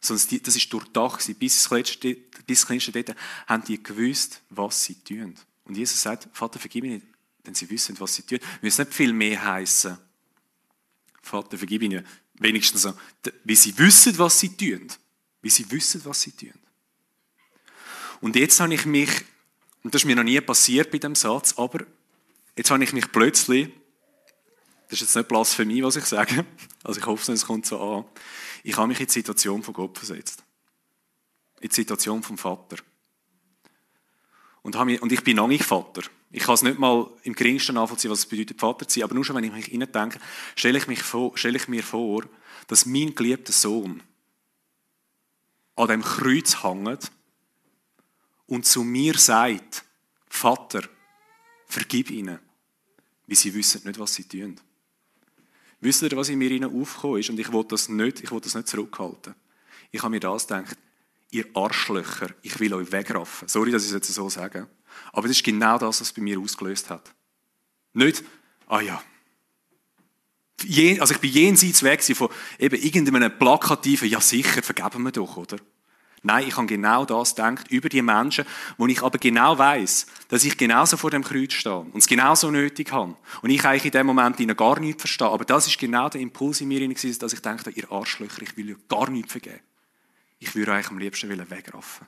Sondern 0.00 0.42
das 0.42 0.56
ist 0.56 0.72
durchdacht 0.72 1.38
Bis 1.38 1.56
ins 1.56 1.70
Letzte, 1.70 2.14
bis 2.46 2.60
ins 2.60 2.66
Kleinste 2.66 2.92
dort 2.92 3.16
haben 3.46 3.64
die 3.64 3.82
gewusst, 3.82 4.42
was 4.50 4.84
sie 4.84 4.96
tun. 4.96 5.34
Und 5.64 5.76
Jesus 5.76 6.02
sagt, 6.02 6.28
Vater, 6.32 6.58
vergib 6.58 6.84
nicht. 6.84 7.06
denn 7.46 7.54
sie 7.54 7.68
wissen, 7.70 7.98
was 8.00 8.14
sie 8.14 8.22
tun. 8.22 8.38
Wir 8.40 8.66
müssen 8.66 8.82
nicht 8.82 8.94
viel 8.94 9.12
mehr 9.12 9.42
heißen. 9.44 9.98
Vater, 11.22 11.58
vergib 11.58 11.82
ihnen. 11.82 12.06
Wenigstens 12.34 12.82
so, 12.82 12.94
wie 13.44 13.56
sie 13.56 13.76
wissen, 13.78 14.18
was 14.18 14.40
sie 14.40 14.56
tun. 14.56 14.88
Wie 15.42 15.50
sie 15.50 15.70
wissen, 15.70 16.04
was 16.04 16.22
sie 16.22 16.32
tun. 16.32 16.54
Und 18.20 18.36
jetzt 18.36 18.58
habe 18.60 18.74
ich 18.74 18.86
mich, 18.86 19.10
und 19.82 19.94
das 19.94 20.02
ist 20.02 20.06
mir 20.06 20.16
noch 20.16 20.22
nie 20.22 20.40
passiert 20.40 20.90
bei 20.90 20.98
dem 20.98 21.14
Satz, 21.14 21.54
aber 21.56 21.84
jetzt 22.56 22.70
habe 22.70 22.82
ich 22.82 22.92
mich 22.92 23.12
plötzlich, 23.12 23.70
das 24.88 25.00
ist 25.00 25.00
jetzt 25.00 25.16
nicht 25.16 25.28
Blasphemie, 25.28 25.82
was 25.82 25.96
ich 25.96 26.04
sage, 26.04 26.44
also 26.82 27.00
ich 27.00 27.06
hoffe, 27.06 27.32
es 27.32 27.46
kommt 27.46 27.66
so 27.66 27.80
an, 27.80 28.04
ich 28.62 28.76
habe 28.76 28.88
mich 28.88 29.00
in 29.00 29.06
die 29.06 29.12
Situation 29.12 29.62
von 29.62 29.74
Gott 29.74 29.98
versetzt. 29.98 30.42
In 31.60 31.68
die 31.68 31.74
Situation 31.74 32.22
vom 32.22 32.38
Vater. 32.38 32.76
Und, 34.62 34.82
mich, 34.84 35.02
und 35.02 35.12
ich 35.12 35.22
bin 35.22 35.36
noch 35.36 35.46
nicht 35.46 35.64
Vater. 35.64 36.02
Ich 36.30 36.42
kann 36.42 36.54
es 36.54 36.62
nicht 36.62 36.78
mal 36.78 37.10
im 37.22 37.34
geringsten 37.34 37.74
nachvollziehen, 37.74 38.10
was 38.10 38.20
es 38.20 38.26
bedeutet, 38.26 38.58
Vater 38.58 38.88
zu 38.88 38.98
sein. 38.98 39.04
Aber 39.04 39.14
nur 39.14 39.24
schon, 39.24 39.36
wenn 39.36 39.44
ich 39.44 39.52
mich 39.52 39.68
denke, 39.68 40.18
stelle 40.56 40.78
ich, 40.78 40.86
mich 40.86 41.02
vor, 41.02 41.36
stelle 41.36 41.58
ich 41.58 41.68
mir 41.68 41.82
vor, 41.82 42.24
dass 42.66 42.86
mein 42.86 43.14
geliebter 43.14 43.52
Sohn 43.52 44.02
an 45.76 45.88
dem 45.88 46.02
Kreuz 46.02 46.62
hängt 46.62 47.10
und 48.46 48.66
zu 48.66 48.82
mir 48.82 49.18
sagt, 49.18 49.84
Vater, 50.28 50.82
vergib 51.66 52.10
ihnen, 52.10 52.38
weil 53.26 53.36
sie 53.36 53.54
wissen 53.54 53.82
nicht, 53.84 53.98
was 53.98 54.14
sie 54.14 54.24
tun. 54.24 54.58
Wisst 55.84 56.00
ihr, 56.00 56.16
was 56.16 56.30
in 56.30 56.38
mir 56.38 56.66
aufgekommen 56.66 57.20
ist? 57.20 57.28
Und 57.28 57.38
ich 57.38 57.52
will 57.52 57.62
das 57.68 57.90
nicht, 57.90 58.24
das 58.32 58.54
nicht 58.54 58.68
zurückhalten. 58.68 59.34
Ich 59.90 60.02
habe 60.02 60.12
mir 60.12 60.20
das 60.20 60.46
gedacht, 60.46 60.78
ihr 61.30 61.44
Arschlöcher, 61.52 62.28
ich 62.40 62.58
will 62.58 62.72
euch 62.72 62.90
wegraffen. 62.90 63.48
Sorry, 63.48 63.70
dass 63.70 63.82
ich 63.82 63.88
es 63.88 63.94
jetzt 63.94 64.14
so 64.14 64.30
sage. 64.30 64.66
Aber 65.12 65.28
das 65.28 65.36
ist 65.36 65.44
genau 65.44 65.76
das, 65.76 66.00
was 66.00 66.10
bei 66.14 66.22
mir 66.22 66.40
ausgelöst 66.40 66.88
hat. 66.88 67.14
Nicht, 67.92 68.24
ah 68.66 68.80
ja. 68.80 69.02
Also 71.00 71.14
ich 71.14 71.20
bin 71.20 71.30
jenseits 71.30 71.82
weg 71.82 72.02
von 72.02 72.30
eben 72.58 72.80
irgendeinem 72.80 73.38
plakativen, 73.38 74.08
ja 74.08 74.22
sicher, 74.22 74.62
vergeben 74.62 75.02
wir 75.02 75.12
doch, 75.12 75.36
oder? 75.36 75.58
Nein, 76.26 76.48
ich 76.48 76.56
habe 76.56 76.66
genau 76.66 77.04
das 77.04 77.34
gedacht 77.34 77.70
über 77.70 77.90
die 77.90 78.00
Menschen, 78.00 78.46
wo 78.78 78.86
ich 78.86 79.02
aber 79.02 79.18
genau 79.18 79.58
weiß, 79.58 80.06
dass 80.28 80.42
ich 80.44 80.56
genauso 80.56 80.96
vor 80.96 81.10
dem 81.10 81.22
Kreuz 81.22 81.52
stehe 81.52 81.80
und 81.80 81.96
es 81.96 82.06
genauso 82.06 82.50
nötig 82.50 82.90
habe. 82.92 83.14
Und 83.42 83.50
ich 83.50 83.62
eigentlich 83.64 83.84
in 83.84 83.90
dem 83.90 84.06
Moment 84.06 84.40
ihnen 84.40 84.56
gar 84.56 84.80
nichts 84.80 85.02
verstehe. 85.02 85.28
Aber 85.28 85.44
das 85.44 85.66
ist 85.66 85.78
genau 85.78 86.08
der 86.08 86.22
Impuls 86.22 86.62
in 86.62 86.68
mir, 86.68 86.88
dass 86.88 87.32
ich 87.32 87.40
denke, 87.40 87.70
ihr 87.70 87.92
Arschlöcher, 87.92 88.40
ich 88.40 88.56
will 88.56 88.70
ja 88.70 88.76
gar 88.88 89.10
nichts 89.10 89.32
vergeben. 89.32 89.60
Ich 90.38 90.54
würde 90.54 90.72
euch 90.72 90.88
am 90.88 90.98
liebsten 90.98 91.28
wegraffen. 91.50 92.06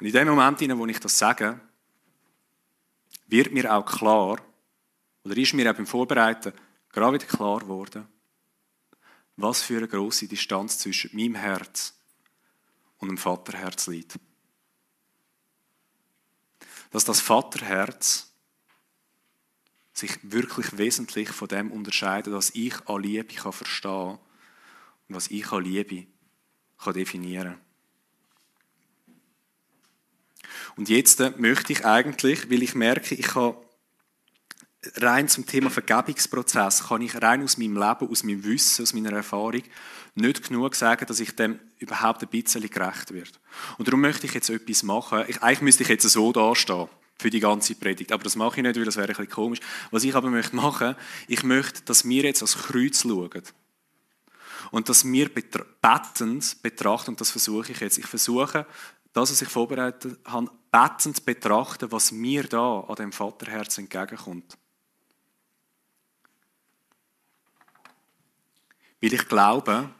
Und 0.00 0.06
in 0.06 0.12
dem 0.12 0.28
Moment, 0.28 0.60
wo 0.60 0.86
ich 0.86 1.00
das 1.00 1.18
sage, 1.18 1.58
wird 3.26 3.52
mir 3.52 3.74
auch 3.74 3.86
klar, 3.86 4.38
oder 5.24 5.36
ist 5.36 5.54
mir 5.54 5.70
auch 5.70 5.76
beim 5.76 5.86
Vorbereiten 5.86 6.52
gerade 6.90 7.14
wieder 7.14 7.26
klar 7.26 7.60
geworden, 7.60 8.06
was 9.36 9.62
für 9.62 9.76
eine 9.76 9.88
große 9.88 10.26
Distanz 10.26 10.78
zwischen 10.78 11.14
meinem 11.14 11.34
Herz 11.34 11.94
und 12.98 13.08
dem 13.08 13.18
Vaterherz 13.18 13.86
liegt. 13.86 14.18
Dass 16.90 17.04
das 17.04 17.20
Vaterherz 17.20 18.32
sich 19.92 20.18
wirklich 20.22 20.78
wesentlich 20.78 21.28
von 21.28 21.48
dem 21.48 21.70
unterscheidet, 21.70 22.32
was 22.32 22.50
ich 22.50 22.88
an 22.88 23.02
Liebe 23.02 23.34
kann 23.34 23.52
verstehen 23.52 24.18
und 25.08 25.14
was 25.14 25.28
ich 25.28 25.50
an 25.52 25.64
Liebe 25.64 26.06
kann 26.78 26.94
definieren 26.94 27.54
kann. 27.54 27.68
Und 30.76 30.88
jetzt 30.88 31.18
möchte 31.38 31.72
ich 31.72 31.84
eigentlich, 31.84 32.50
weil 32.50 32.62
ich 32.62 32.74
merke, 32.74 33.14
ich 33.14 33.26
kann 33.26 33.56
rein 34.96 35.28
zum 35.28 35.44
Thema 35.46 35.70
Vergebungsprozess, 35.70 36.88
kann 36.88 37.02
ich 37.02 37.20
rein 37.20 37.42
aus 37.42 37.58
meinem 37.58 37.76
Leben, 37.76 38.08
aus 38.08 38.22
meinem 38.22 38.44
Wissen, 38.44 38.82
aus 38.82 38.94
meiner 38.94 39.12
Erfahrung 39.12 39.62
nicht 40.14 40.48
genug 40.48 40.74
sagen, 40.74 41.06
dass 41.06 41.20
ich 41.20 41.34
dem 41.34 41.58
überhaupt 41.78 42.22
ein 42.22 42.28
bisschen 42.28 42.68
gerecht 42.68 43.12
werde. 43.12 43.30
Und 43.78 43.88
darum 43.88 44.00
möchte 44.00 44.26
ich 44.26 44.34
jetzt 44.34 44.50
etwas 44.50 44.82
machen. 44.82 45.24
Ich, 45.28 45.42
eigentlich 45.42 45.62
müsste 45.62 45.82
ich 45.82 45.88
jetzt 45.88 46.08
so 46.08 46.32
dastehen 46.32 46.88
für 47.18 47.30
die 47.30 47.40
ganze 47.40 47.74
Predigt, 47.74 48.12
aber 48.12 48.22
das 48.22 48.36
mache 48.36 48.58
ich 48.58 48.62
nicht, 48.62 48.76
weil 48.76 48.84
das 48.84 48.96
wäre 48.96 49.08
ein 49.08 49.16
bisschen 49.16 49.30
komisch. 49.30 49.60
Was 49.90 50.04
ich 50.04 50.14
aber 50.14 50.30
möchte 50.30 50.54
machen, 50.54 50.94
ich 51.26 51.42
möchte, 51.42 51.82
dass 51.82 52.04
wir 52.04 52.22
jetzt 52.22 52.42
als 52.42 52.56
Kreuz 52.56 53.02
schauen. 53.02 53.42
Und 54.70 54.88
dass 54.88 55.04
wir 55.04 55.28
bettend 55.32 56.62
betrachten, 56.62 57.10
und 57.10 57.20
das 57.20 57.30
versuche 57.30 57.72
ich 57.72 57.80
jetzt. 57.80 57.98
Ich 57.98 58.06
versuche, 58.06 58.66
das, 59.12 59.30
was 59.30 59.42
ich 59.42 59.48
vorbereitet 59.48 60.18
habe, 60.26 60.50
bettend 60.70 61.24
betrachten, 61.24 61.90
was 61.90 62.12
mir 62.12 62.44
da 62.44 62.80
an 62.80 62.96
dem 62.96 63.12
Vaterherz 63.12 63.78
entgegenkommt. 63.78 64.58
Weil 69.00 69.14
ich 69.14 69.28
glaube, 69.28 69.90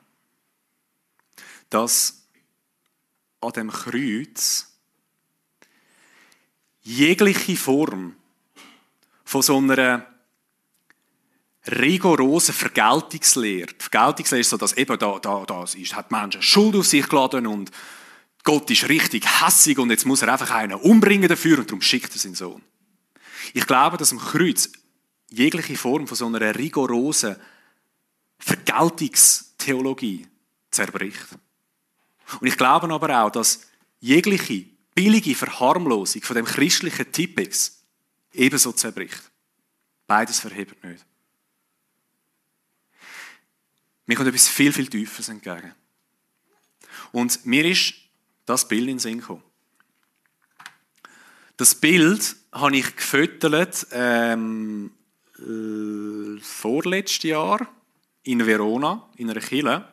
dass 1.70 2.26
an 3.40 3.52
dem 3.52 3.70
Kreuz 3.70 4.66
jegliche 6.82 7.56
Form 7.56 8.16
von 9.24 9.42
so 9.42 9.58
einer 9.58 10.06
rigorosen 11.66 12.54
Vergeltungslehre, 12.54 13.74
die 13.74 13.82
Vergeltungslehre 13.82 14.40
ist 14.40 14.50
so, 14.50 14.56
dass 14.56 14.72
eben 14.72 14.98
da, 14.98 15.18
da, 15.18 15.44
da 15.44 15.64
ist, 15.64 15.94
hat 15.94 16.10
Menschen 16.10 16.42
Schuld 16.42 16.76
auf 16.76 16.86
sich 16.86 17.06
geladen 17.08 17.46
und 17.46 17.70
Gott 18.42 18.70
ist 18.70 18.88
richtig 18.88 19.26
hässig 19.42 19.78
und 19.78 19.90
jetzt 19.90 20.06
muss 20.06 20.22
er 20.22 20.32
einfach 20.32 20.50
einen 20.50 20.78
umbringen 20.78 21.28
dafür 21.28 21.58
und 21.58 21.68
darum 21.68 21.82
schickt 21.82 22.14
er 22.14 22.18
seinen 22.18 22.34
Sohn. 22.34 22.62
Ich 23.52 23.66
glaube, 23.66 23.98
dass 23.98 24.12
am 24.12 24.18
Kreuz 24.18 24.70
jegliche 25.28 25.76
Form 25.76 26.06
von 26.06 26.16
so 26.16 26.26
einer 26.26 26.54
rigorosen 26.54 27.36
Vergeltungstheologie 28.38 30.26
zerbricht. 30.70 31.26
Und 32.40 32.46
ich 32.46 32.56
glaube 32.56 32.92
aber 32.92 33.22
auch, 33.24 33.30
dass 33.30 33.60
jegliche 34.00 34.66
billige 34.94 35.34
Verharmlosung 35.34 36.22
von 36.22 36.36
dem 36.36 36.44
christlichen 36.44 37.10
Tippex 37.10 37.84
ebenso 38.32 38.72
zerbricht. 38.72 39.30
Beides 40.06 40.40
verhebt 40.40 40.82
nicht. 40.84 41.04
Mir 44.06 44.16
kommt 44.16 44.28
etwas 44.28 44.48
viel, 44.48 44.72
viel 44.72 44.88
Tiefes 44.88 45.28
entgegen. 45.28 45.74
Und 47.12 47.44
mir 47.44 47.64
ist 47.64 47.94
das 48.46 48.66
Bild 48.66 48.82
in 48.82 48.86
den 48.88 48.98
Sinn 48.98 49.20
gekommen. 49.20 49.42
Das 51.56 51.74
Bild 51.74 52.36
habe 52.52 52.76
ich 52.76 52.96
gefüttert 52.96 53.86
ähm, 53.90 54.92
äh, 55.38 56.40
vorletztes 56.40 57.24
Jahr 57.24 57.68
in 58.28 58.44
Verona, 58.44 59.08
in 59.16 59.30
einer 59.30 59.40
Kirche. 59.40 59.88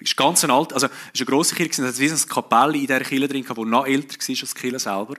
Es 0.00 0.16
ganz 0.16 0.42
ein 0.44 0.50
alt, 0.50 0.72
also 0.72 0.86
ist 0.86 1.20
eine 1.20 1.26
grosse 1.26 1.54
Kirche, 1.54 1.82
es 1.82 2.00
hat 2.00 2.00
eine 2.00 2.26
Kapelle 2.26 2.74
in 2.74 2.86
dieser 2.86 3.00
Kirche 3.00 3.28
drin, 3.28 3.44
die 3.44 3.64
noch 3.64 3.86
älter 3.86 4.14
war 4.18 4.28
als 4.28 4.54
die 4.54 4.60
Kirche 4.60 4.78
selber. 4.78 5.16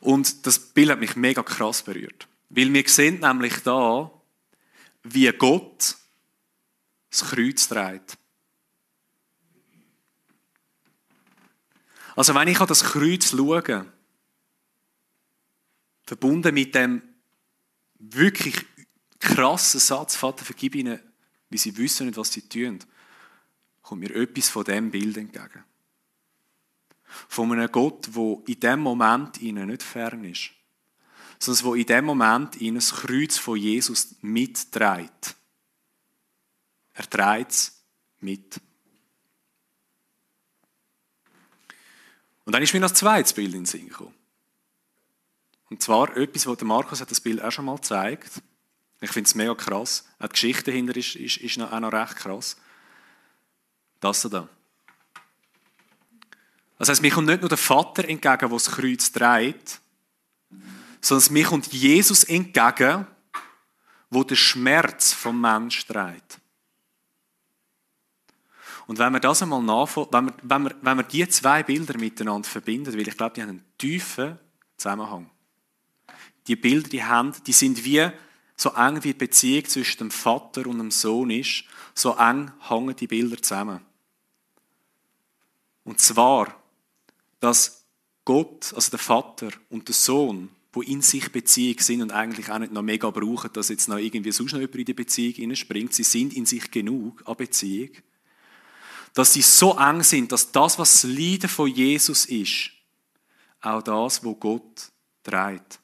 Und 0.00 0.46
das 0.46 0.58
Bild 0.58 0.90
hat 0.90 1.00
mich 1.00 1.16
mega 1.16 1.42
krass 1.42 1.82
berührt. 1.82 2.28
Weil 2.50 2.72
wir 2.72 2.88
sehen 2.88 3.20
nämlich 3.20 3.62
da, 3.62 4.10
wie 5.04 5.32
Gott 5.32 5.96
das 7.10 7.24
Kreuz 7.30 7.68
trägt. 7.68 8.18
Also 12.14 12.34
wenn 12.34 12.48
ich 12.48 12.60
an 12.60 12.66
das 12.66 12.84
Kreuz 12.84 13.30
schaue, 13.30 13.86
verbunden 16.04 16.54
mit 16.54 16.74
dem 16.74 17.02
wirklich 17.98 18.66
krassen 19.20 19.80
Satz, 19.80 20.16
Vater, 20.16 20.44
vergib 20.44 20.74
ihnen, 20.74 21.00
wie 21.50 21.58
sie 21.58 21.76
wissen 21.76 22.06
nicht, 22.06 22.18
was 22.18 22.32
sie 22.32 22.42
tun, 22.42 22.78
kommt 23.82 24.00
mir 24.00 24.14
etwas 24.14 24.48
von 24.48 24.64
dem 24.64 24.90
Bild 24.90 25.16
entgegen. 25.16 25.64
Von 27.28 27.52
einem 27.52 27.72
Gott, 27.72 28.08
wo 28.12 28.42
in 28.46 28.60
dem 28.60 28.80
Moment 28.80 29.40
ihnen 29.40 29.68
nicht 29.68 29.82
fern 29.82 30.24
ist, 30.24 30.50
sondern 31.38 31.64
wo 31.64 31.74
in 31.74 31.86
dem 31.86 32.04
Moment 32.04 32.60
ihnen 32.60 32.76
das 32.76 32.92
Kreuz 32.92 33.38
von 33.38 33.56
Jesus 33.56 34.16
mitträgt. 34.20 35.36
Er 36.94 37.08
trägt 37.08 37.50
es 37.52 37.82
mit. 38.20 38.60
Und 42.44 42.52
dann 42.52 42.62
ist 42.62 42.72
mir 42.72 42.80
noch 42.80 42.90
ein 42.90 42.96
zweites 42.96 43.32
Bild 43.32 43.54
in 43.54 43.60
den 43.60 43.66
Sinn 43.66 43.88
gekommen. 43.88 44.14
Und 45.70 45.82
zwar 45.82 46.16
etwas, 46.16 46.46
wo 46.46 46.54
der 46.54 46.66
Markus 46.66 47.00
hat 47.00 47.10
das 47.10 47.20
Bild 47.20 47.42
auch 47.42 47.52
schon 47.52 47.66
mal 47.66 47.76
gezeigt. 47.76 48.42
Ich 49.00 49.10
finde 49.10 49.28
es 49.28 49.34
mega 49.34 49.54
krass. 49.54 50.04
Auch 50.18 50.26
die 50.26 50.32
Geschichte 50.32 50.64
dahinter 50.64 50.96
ist, 50.96 51.14
ist, 51.16 51.36
ist 51.38 51.60
auch 51.60 51.80
noch 51.80 51.92
recht 51.92 52.16
krass. 52.16 52.56
Das 54.00 54.22
da. 54.22 54.48
Das 56.78 56.88
heißt, 56.88 57.02
mir 57.02 57.10
kommt 57.10 57.26
nicht 57.26 57.40
nur 57.40 57.48
der 57.48 57.58
Vater 57.58 58.08
entgegen, 58.08 58.38
der 58.38 58.48
das 58.48 58.70
Kreuz 58.70 59.10
trägt, 59.10 59.80
sondern 61.00 61.32
mir 61.32 61.44
kommt 61.44 61.72
Jesus 61.72 62.24
entgegen, 62.24 63.06
wo 64.10 64.22
der 64.24 64.36
Schmerz 64.36 65.12
vom 65.12 65.40
Mensch 65.40 65.86
trägt. 65.86 66.40
Und 68.86 68.98
wenn 68.98 69.12
wir 69.12 69.20
das 69.20 69.42
einmal 69.42 69.62
nachvollziehen, 69.62 70.12
wenn 70.12 70.26
wir, 70.26 70.34
wenn, 70.42 70.62
wir, 70.62 70.76
wenn 70.80 70.96
wir 70.96 71.02
die 71.02 71.28
zwei 71.28 71.62
Bilder 71.62 71.98
miteinander 71.98 72.48
verbinden, 72.48 72.94
weil 72.94 73.06
ich 73.06 73.16
glaube, 73.16 73.34
die 73.34 73.42
haben 73.42 73.50
einen 73.50 73.64
tiefen 73.76 74.38
Zusammenhang. 74.76 75.28
Die 76.46 76.56
Bilder, 76.56 76.88
die 76.88 77.04
haben, 77.04 77.34
die 77.46 77.52
sind 77.52 77.84
wie 77.84 78.10
so 78.60 78.70
eng 78.70 79.04
wie 79.04 79.12
die 79.12 79.18
Beziehung 79.18 79.64
zwischen 79.66 79.98
dem 79.98 80.10
Vater 80.10 80.66
und 80.66 80.78
dem 80.78 80.90
Sohn 80.90 81.30
ist, 81.30 81.64
so 81.94 82.16
eng 82.16 82.50
hängen 82.68 82.96
die 82.96 83.06
Bilder 83.06 83.40
zusammen. 83.40 83.80
Und 85.84 86.00
zwar, 86.00 86.54
dass 87.40 87.84
Gott, 88.24 88.74
also 88.74 88.90
der 88.90 88.98
Vater 88.98 89.50
und 89.70 89.86
der 89.86 89.94
Sohn, 89.94 90.50
wo 90.72 90.82
in 90.82 91.00
sich 91.02 91.30
Beziehung 91.30 91.78
sind 91.78 92.02
und 92.02 92.10
eigentlich 92.10 92.50
auch 92.50 92.58
nicht 92.58 92.72
noch 92.72 92.82
mega 92.82 93.08
brauchen, 93.10 93.50
dass 93.52 93.68
jetzt 93.68 93.88
noch 93.88 93.96
irgendwie 93.96 94.32
sonst 94.32 94.52
noch 94.52 94.60
jemand 94.60 94.76
in 94.76 94.84
die 94.84 94.94
Beziehung 94.94 95.34
hineinspringt. 95.34 95.94
Sie 95.94 96.02
sind 96.02 96.34
in 96.34 96.44
sich 96.44 96.70
genug 96.70 97.22
an 97.26 97.36
Beziehung. 97.36 97.90
Dass 99.14 99.32
sie 99.32 99.42
so 99.42 99.78
eng 99.78 100.02
sind, 100.02 100.32
dass 100.32 100.52
das, 100.52 100.78
was 100.78 101.00
das 101.00 101.04
Leiden 101.04 101.48
von 101.48 101.68
Jesus 101.68 102.26
ist, 102.26 102.70
auch 103.60 103.82
das, 103.82 104.22
wo 104.22 104.34
Gott 104.34 104.90
trägt. 105.22 105.80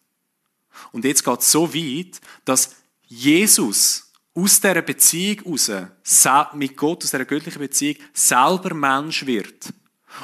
Und 0.92 1.04
jetzt 1.04 1.24
geht 1.24 1.40
es 1.40 1.50
so 1.50 1.74
weit, 1.74 2.20
dass 2.44 2.76
Jesus 3.06 4.10
aus 4.34 4.60
dieser 4.60 4.82
Beziehung 4.82 5.56
heraus, 5.56 6.48
mit 6.54 6.76
Gott, 6.76 7.04
aus 7.04 7.10
dieser 7.10 7.24
göttlichen 7.24 7.60
Beziehung, 7.60 7.96
selber 8.12 8.74
Mensch 8.74 9.26
wird. 9.26 9.72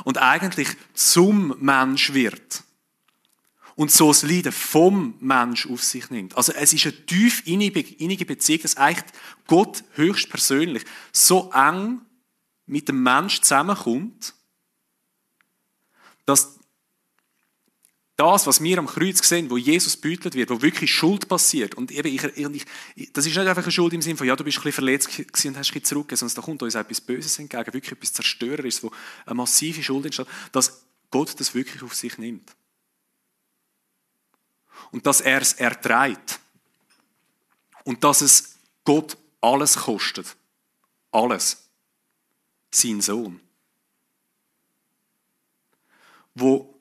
Und 0.04 0.18
eigentlich 0.18 0.68
zum 0.94 1.56
Mensch 1.60 2.12
wird. 2.12 2.62
Und 3.76 3.90
so 3.90 4.08
das 4.08 4.22
Leiden 4.22 4.52
vom 4.52 5.14
Mensch 5.20 5.66
auf 5.66 5.82
sich 5.82 6.10
nimmt. 6.10 6.36
Also 6.36 6.52
es 6.52 6.72
ist 6.72 6.84
eine 6.84 7.06
tief 7.06 7.46
innige 7.46 8.26
Beziehung, 8.26 8.62
dass 8.62 8.76
eigentlich 8.76 9.06
Gott 9.46 9.84
höchstpersönlich 9.94 10.84
so 11.12 11.50
eng 11.52 12.02
mit 12.66 12.88
dem 12.88 13.02
Mensch 13.02 13.40
zusammenkommt, 13.40 14.34
dass 16.26 16.59
das, 18.20 18.46
was 18.46 18.62
wir 18.62 18.76
am 18.76 18.86
Kreuz 18.86 19.26
sehen, 19.26 19.48
wo 19.48 19.56
Jesus 19.56 19.96
beutelt 19.96 20.34
wird, 20.34 20.50
wo 20.50 20.60
wirklich 20.60 20.92
Schuld 20.92 21.26
passiert. 21.26 21.74
Und 21.74 21.90
eben, 21.90 22.08
ich, 22.08 22.22
ich, 22.94 23.12
das 23.14 23.24
ist 23.24 23.34
nicht 23.34 23.48
einfach 23.48 23.62
eine 23.62 23.72
Schuld 23.72 23.94
im 23.94 24.02
Sinne 24.02 24.18
von, 24.18 24.26
ja, 24.26 24.36
du 24.36 24.44
bist 24.44 24.58
ein 24.58 24.64
bisschen 24.64 24.84
verletzt 24.84 25.46
und 25.46 25.56
hast 25.56 25.74
ein 25.74 25.84
zurückgegeben, 25.84 26.16
sondern 26.18 26.34
da 26.36 26.42
kommt 26.42 26.62
uns 26.62 26.74
etwas 26.74 27.00
Böses 27.00 27.38
entgegen, 27.38 27.72
wirklich 27.72 27.92
etwas 27.92 28.12
Zerstörerisches, 28.12 28.82
wo 28.82 28.90
eine 29.24 29.36
massive 29.36 29.82
Schuld 29.82 30.04
entsteht, 30.04 30.26
dass 30.52 30.84
Gott 31.10 31.40
das 31.40 31.54
wirklich 31.54 31.82
auf 31.82 31.94
sich 31.94 32.18
nimmt. 32.18 32.54
Und 34.92 35.06
dass 35.06 35.22
er 35.22 35.40
es 35.40 35.54
erträgt. 35.54 36.40
Und 37.84 38.04
dass 38.04 38.20
es 38.20 38.56
Gott 38.84 39.16
alles 39.40 39.76
kostet. 39.76 40.36
Alles. 41.10 41.70
Sein 42.70 43.00
Sohn. 43.00 43.40
Wo 46.34 46.79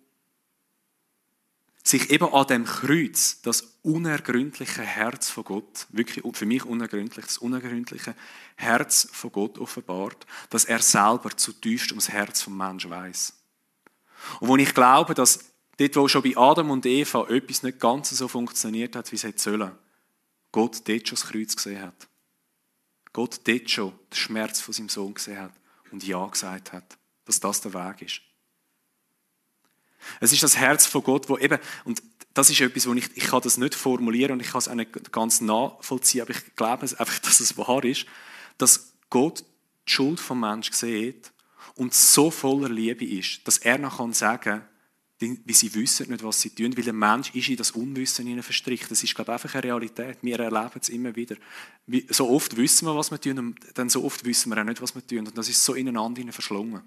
sich 1.89 2.09
eben 2.11 2.31
an 2.31 2.47
dem 2.47 2.65
Kreuz 2.65 3.41
das 3.41 3.77
unergründliche 3.81 4.81
Herz 4.81 5.29
von 5.29 5.43
Gott, 5.43 5.87
wirklich 5.89 6.23
für 6.35 6.45
mich 6.45 6.65
unergründlich, 6.65 7.25
das 7.25 7.37
unergründliche 7.37 8.15
Herz 8.55 9.07
von 9.11 9.31
Gott 9.31 9.57
offenbart, 9.57 10.25
dass 10.49 10.65
er 10.65 10.79
selber 10.79 11.35
zutiefst 11.35 11.91
ums 11.91 12.09
Herz 12.09 12.41
vom 12.41 12.57
Menschen 12.57 12.91
weiß. 12.91 13.33
Und 14.39 14.47
wo 14.47 14.57
ich 14.57 14.73
glaube, 14.73 15.13
dass 15.13 15.39
dort, 15.77 15.95
wo 15.95 16.07
schon 16.07 16.23
bei 16.23 16.37
Adam 16.37 16.71
und 16.71 16.85
Eva 16.85 17.27
etwas 17.29 17.63
nicht 17.63 17.79
ganz 17.79 18.09
so 18.09 18.27
funktioniert 18.27 18.95
hat, 18.95 19.11
wie 19.11 19.15
es 19.15 19.23
hätte 19.23 19.41
sollen, 19.41 19.71
Gott 20.51 20.87
dort 20.87 21.07
schon 21.07 21.15
das 21.15 21.27
Kreuz 21.27 21.55
gesehen 21.55 21.81
hat. 21.81 22.07
Gott 23.13 23.41
dort 23.47 23.69
schon 23.69 23.93
den 24.11 24.17
Schmerz 24.17 24.61
von 24.61 24.73
seinem 24.73 24.89
Sohn 24.89 25.13
gesehen 25.13 25.39
hat 25.39 25.53
und 25.91 26.03
Ja 26.03 26.25
gesagt 26.27 26.73
hat, 26.73 26.97
dass 27.25 27.39
das 27.39 27.61
der 27.61 27.73
Weg 27.73 28.01
ist. 28.03 28.21
Es 30.19 30.31
ist 30.31 30.43
das 30.43 30.57
Herz 30.57 30.85
von 30.85 31.03
Gott, 31.03 31.29
wo 31.29 31.37
eben, 31.37 31.59
und 31.85 32.01
das 32.33 32.49
ist 32.49 32.61
etwas, 32.61 32.87
wo 32.87 32.93
ich, 32.93 33.09
ich 33.15 33.25
kann 33.25 33.41
das 33.41 33.57
nicht 33.57 33.75
formulieren 33.75 34.33
und 34.33 34.41
ich 34.41 34.51
kann 34.51 34.59
es 34.59 34.67
auch 34.67 34.75
nicht 34.75 35.11
ganz 35.11 35.41
nachvollziehen, 35.41 36.21
aber 36.21 36.31
ich 36.31 36.55
glaube 36.55 36.83
einfach, 36.83 37.19
dass 37.23 37.39
es 37.39 37.57
wahr 37.57 37.83
ist, 37.83 38.05
dass 38.57 38.93
Gott 39.09 39.43
die 39.87 39.91
Schuld 39.91 40.19
vom 40.19 40.41
Menschen 40.41 40.73
sieht 40.73 41.31
und 41.75 41.93
so 41.93 42.29
voller 42.31 42.69
Liebe 42.69 43.05
ist, 43.05 43.47
dass 43.47 43.57
er 43.57 43.77
noch 43.77 43.97
kann 43.97 44.13
sagen 44.13 44.61
wie 45.19 45.53
sie 45.53 45.73
wissen 45.75 46.09
nicht, 46.09 46.23
was 46.23 46.39
sie 46.39 46.49
tun, 46.49 46.77
weil 46.77 46.87
ein 46.87 46.95
Mensch 46.95 47.35
ist 47.35 47.49
in 47.49 47.57
das 47.57 47.71
Unwissen 47.71 48.25
hinein 48.25 48.41
verstrickt. 48.41 48.89
Das 48.89 49.03
ist, 49.03 49.13
glaube 49.13 49.31
ich, 49.31 49.33
einfach 49.33 49.53
eine 49.53 49.63
Realität. 49.65 50.19
Wir 50.21 50.39
erleben 50.39 50.79
es 50.79 50.87
immer 50.87 51.13
wieder. 51.13 51.35
So 52.09 52.29
oft 52.29 52.55
wissen 52.55 52.85
wir, 52.85 52.95
was 52.95 53.11
wir 53.11 53.19
tun, 53.19 53.37
und 53.37 53.59
dann 53.73 53.89
so 53.89 54.05
oft 54.05 54.23
wissen 54.23 54.49
wir 54.49 54.61
auch 54.61 54.65
nicht, 54.65 54.81
was 54.81 54.95
wir 54.95 55.05
tun. 55.05 55.27
Und 55.27 55.37
das 55.37 55.49
ist 55.49 55.63
so 55.63 55.73
ineinander 55.73 56.31
verschlungen 56.31 56.83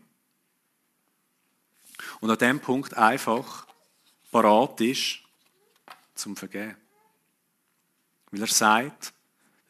und 2.23 2.31
an 2.31 2.39
dem 2.39 2.61
Punkt 2.61 2.95
einfach 2.95 3.67
parat 4.31 4.81
ist 4.81 5.19
zum 6.15 6.37
Vergehen. 6.37 6.77
Weil 8.31 8.43
er 8.43 8.47
sagt, 8.47 9.13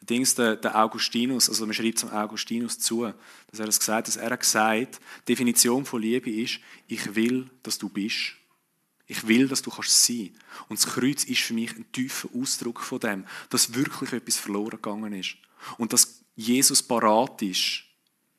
Dings, 0.01 0.35
der, 0.35 0.57
der 0.57 0.79
Augustinus, 0.79 1.49
also 1.49 1.65
man 1.65 1.73
schreibt 1.73 1.97
es 1.97 2.11
Augustinus 2.11 2.77
zu, 2.77 3.11
dass 3.49 3.59
er 3.59 3.67
es 3.67 3.79
gesagt 3.79 4.07
dass 4.07 4.17
er 4.17 4.29
hat 4.29 4.39
gesagt, 4.39 4.99
die 5.21 5.33
Definition 5.33 5.83
von 5.83 5.99
Liebe 5.99 6.29
ist, 6.29 6.59
ich 6.87 7.15
will, 7.15 7.49
dass 7.63 7.79
du 7.79 7.89
bist. 7.89 8.33
Ich 9.07 9.27
will, 9.27 9.47
dass 9.47 9.63
du 9.63 9.71
kannst 9.71 10.05
sein. 10.05 10.29
Und 10.69 10.79
das 10.79 10.93
Kreuz 10.93 11.23
ist 11.23 11.41
für 11.41 11.55
mich 11.55 11.75
ein 11.75 11.91
tiefer 11.91 12.29
Ausdruck 12.39 12.81
von 12.81 12.99
dem, 12.99 13.25
dass 13.49 13.73
wirklich 13.73 14.13
etwas 14.13 14.37
verloren 14.37 14.79
gegangen 14.81 15.13
ist. 15.13 15.37
Und 15.79 15.91
dass 15.91 16.21
Jesus 16.35 16.83
parat 16.83 17.41
ist, 17.41 17.83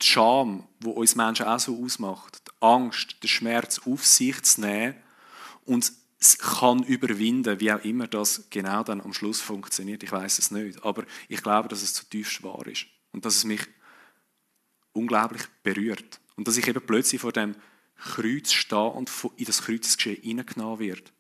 die 0.05 0.11
Scham, 0.11 0.69
wo 0.81 0.91
uns 0.91 1.17
Menschen 1.17 1.47
auch 1.47 1.59
so 1.59 1.83
ausmacht, 1.83 2.43
die 2.47 2.53
Angst, 2.61 3.23
den 3.23 3.29
Schmerz 3.29 3.81
auf 3.87 4.05
sich 4.05 4.43
zu 4.43 4.61
nehmen 4.61 4.95
und 5.65 5.91
es 6.21 6.39
kann 6.39 6.83
überwinden, 6.83 7.59
wie 7.61 7.73
auch 7.73 7.85
immer 7.85 8.07
das 8.07 8.49
genau 8.51 8.83
dann 8.83 9.01
am 9.01 9.13
Schluss 9.13 9.41
funktioniert. 9.41 10.03
Ich 10.03 10.13
weiß 10.13 10.39
es 10.39 10.51
nicht, 10.51 10.83
aber 10.85 11.05
ich 11.29 11.43
glaube, 11.43 11.69
dass 11.69 11.83
es 11.83 11.95
zutiefst 11.95 12.43
wahr 12.43 12.67
ist 12.67 12.87
und 13.13 13.25
dass 13.25 13.37
es 13.37 13.45
mich 13.45 13.63
unglaublich 14.93 15.43
berührt 15.63 16.21
und 16.37 16.47
dass 16.47 16.57
ich 16.57 16.69
eben 16.69 16.85
plötzlich 16.85 17.21
vor 17.21 17.33
dem 17.33 17.57
Kreuz 17.97 18.53
stehe 18.53 18.91
und 18.91 19.11
in 19.37 19.45
das 19.47 19.63
Kreuzesgeschehen 19.63 20.23
hineingenommen 20.23 20.81
wird. 20.81 21.14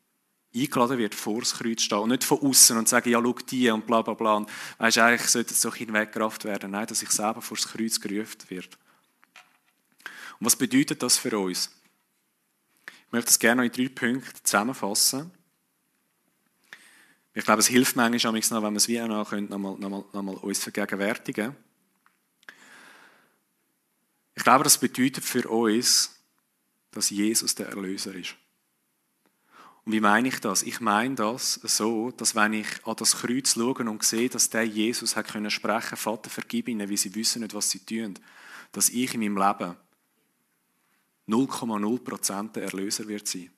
Eingeladen 0.54 0.98
wird, 0.98 1.14
vor 1.14 1.40
das 1.40 1.54
Kreuz 1.54 1.82
stehen 1.82 1.98
und 1.98 2.10
nicht 2.10 2.22
von 2.22 2.38
außen 2.38 2.76
und 2.76 2.88
sagen, 2.88 3.10
ja, 3.10 3.20
schau 3.20 3.32
die 3.32 3.70
und 3.70 3.86
bla 3.86 4.02
bla 4.02 4.14
bla. 4.14 4.34
Und 4.34 4.50
weißt, 4.78 4.98
eigentlich 4.98 5.28
sollte 5.28 5.52
es 5.52 5.60
so 5.60 5.74
hinweggerafft 5.74 6.44
werden. 6.44 6.70
Nein, 6.70 6.86
dass 6.86 7.02
ich 7.02 7.10
selber 7.10 7.42
vor 7.42 7.56
das 7.56 7.68
Kreuz 7.68 8.00
gerufen 8.00 8.42
wird. 8.48 8.78
Und 10.38 10.46
was 10.46 10.56
bedeutet 10.56 11.02
das 11.02 11.18
für 11.18 11.36
uns? 11.38 11.70
Ich 12.86 13.12
möchte 13.12 13.26
das 13.26 13.38
gerne 13.38 13.62
noch 13.62 13.76
in 13.76 13.84
drei 13.84 13.88
Punkte 13.92 14.42
zusammenfassen. 14.42 15.30
Ich 17.32 17.44
glaube, 17.44 17.60
es 17.60 17.66
hilft 17.66 17.96
manchmal 17.96 18.32
noch, 18.32 18.62
wenn 18.62 18.74
wir 18.74 18.76
es 18.76 18.88
wie 18.88 19.00
auch 19.00 19.08
noch, 19.08 19.32
noch, 19.32 19.58
mal, 19.58 19.76
noch, 19.76 20.12
noch 20.12 20.22
mal 20.22 20.36
uns 20.36 20.60
vergegenwärtigen 20.60 21.56
Ich 24.36 24.42
glaube, 24.44 24.62
das 24.62 24.78
bedeutet 24.78 25.24
für 25.24 25.48
uns, 25.48 26.14
dass 26.92 27.10
Jesus 27.10 27.56
der 27.56 27.70
Erlöser 27.70 28.14
ist. 28.14 28.36
Und 29.84 29.92
wie 29.92 30.00
meine 30.00 30.28
ich 30.28 30.40
das? 30.40 30.62
Ich 30.62 30.80
meine 30.80 31.14
das 31.14 31.54
so, 31.54 32.10
dass 32.10 32.34
wenn 32.34 32.54
ich 32.54 32.66
an 32.84 32.96
das 32.96 33.16
Kreuz 33.16 33.54
schaue 33.54 33.74
und 33.74 34.02
sehe, 34.02 34.30
dass 34.30 34.48
der 34.48 34.64
Jesus 34.64 35.14
hat 35.14 35.28
können 35.28 35.50
sprechen, 35.50 35.96
Vater, 35.96 36.30
vergib 36.30 36.68
ihnen, 36.68 36.88
wie 36.88 36.96
sie 36.96 37.14
wissen 37.14 37.42
nicht, 37.42 37.54
was 37.54 37.70
sie 37.70 37.80
tun, 37.80 38.18
dass 38.72 38.88
ich 38.88 39.14
in 39.14 39.20
meinem 39.20 39.36
Leben 39.36 39.76
0,0% 41.28 42.52
der 42.52 42.64
Erlöser 42.64 43.06
wird 43.08 43.28
sein. 43.28 43.50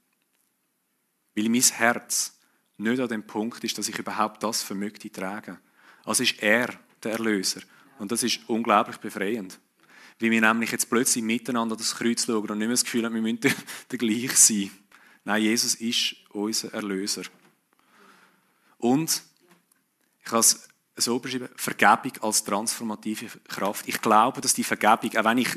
Weil 1.34 1.48
mein 1.48 1.62
Herz 1.62 2.38
nicht 2.78 3.00
an 3.00 3.08
dem 3.08 3.26
Punkt 3.26 3.62
ist, 3.64 3.78
dass 3.78 3.88
ich 3.88 3.98
überhaupt 3.98 4.42
das 4.42 4.62
vermöchte 4.62 5.10
tragen. 5.10 5.58
Also 6.04 6.22
ist 6.22 6.42
er 6.42 6.68
der 7.02 7.12
Erlöser. 7.12 7.60
Und 7.98 8.12
das 8.12 8.22
ist 8.22 8.40
unglaublich 8.48 8.98
befreiend. 8.98 9.58
Weil 10.20 10.30
wir 10.30 10.40
nämlich 10.40 10.72
jetzt 10.72 10.88
plötzlich 10.88 11.24
miteinander 11.24 11.76
das 11.76 11.96
Kreuz 11.96 12.24
schauen 12.24 12.48
und 12.48 12.58
nicht 12.58 12.66
mehr 12.66 12.74
das 12.74 12.84
Gefühl 12.84 13.04
haben, 13.04 13.14
wir 13.14 13.22
müssen 13.22 13.40
der 13.90 13.98
gleich 13.98 14.36
sein. 14.36 14.70
Nein, 15.26 15.42
Jesus 15.42 15.74
ist 15.74 16.14
unser 16.30 16.72
Erlöser. 16.72 17.24
Und 18.78 19.22
ich 20.24 20.30
habe 20.30 20.38
es 20.38 20.68
so 20.94 21.18
beschrieben, 21.18 21.48
Vergebung 21.56 22.12
als 22.20 22.44
transformative 22.44 23.26
Kraft. 23.48 23.88
Ich 23.88 24.00
glaube, 24.00 24.40
dass 24.40 24.54
die 24.54 24.62
Vergebung, 24.62 25.16
auch 25.16 25.24
wenn 25.24 25.38
ich 25.38 25.48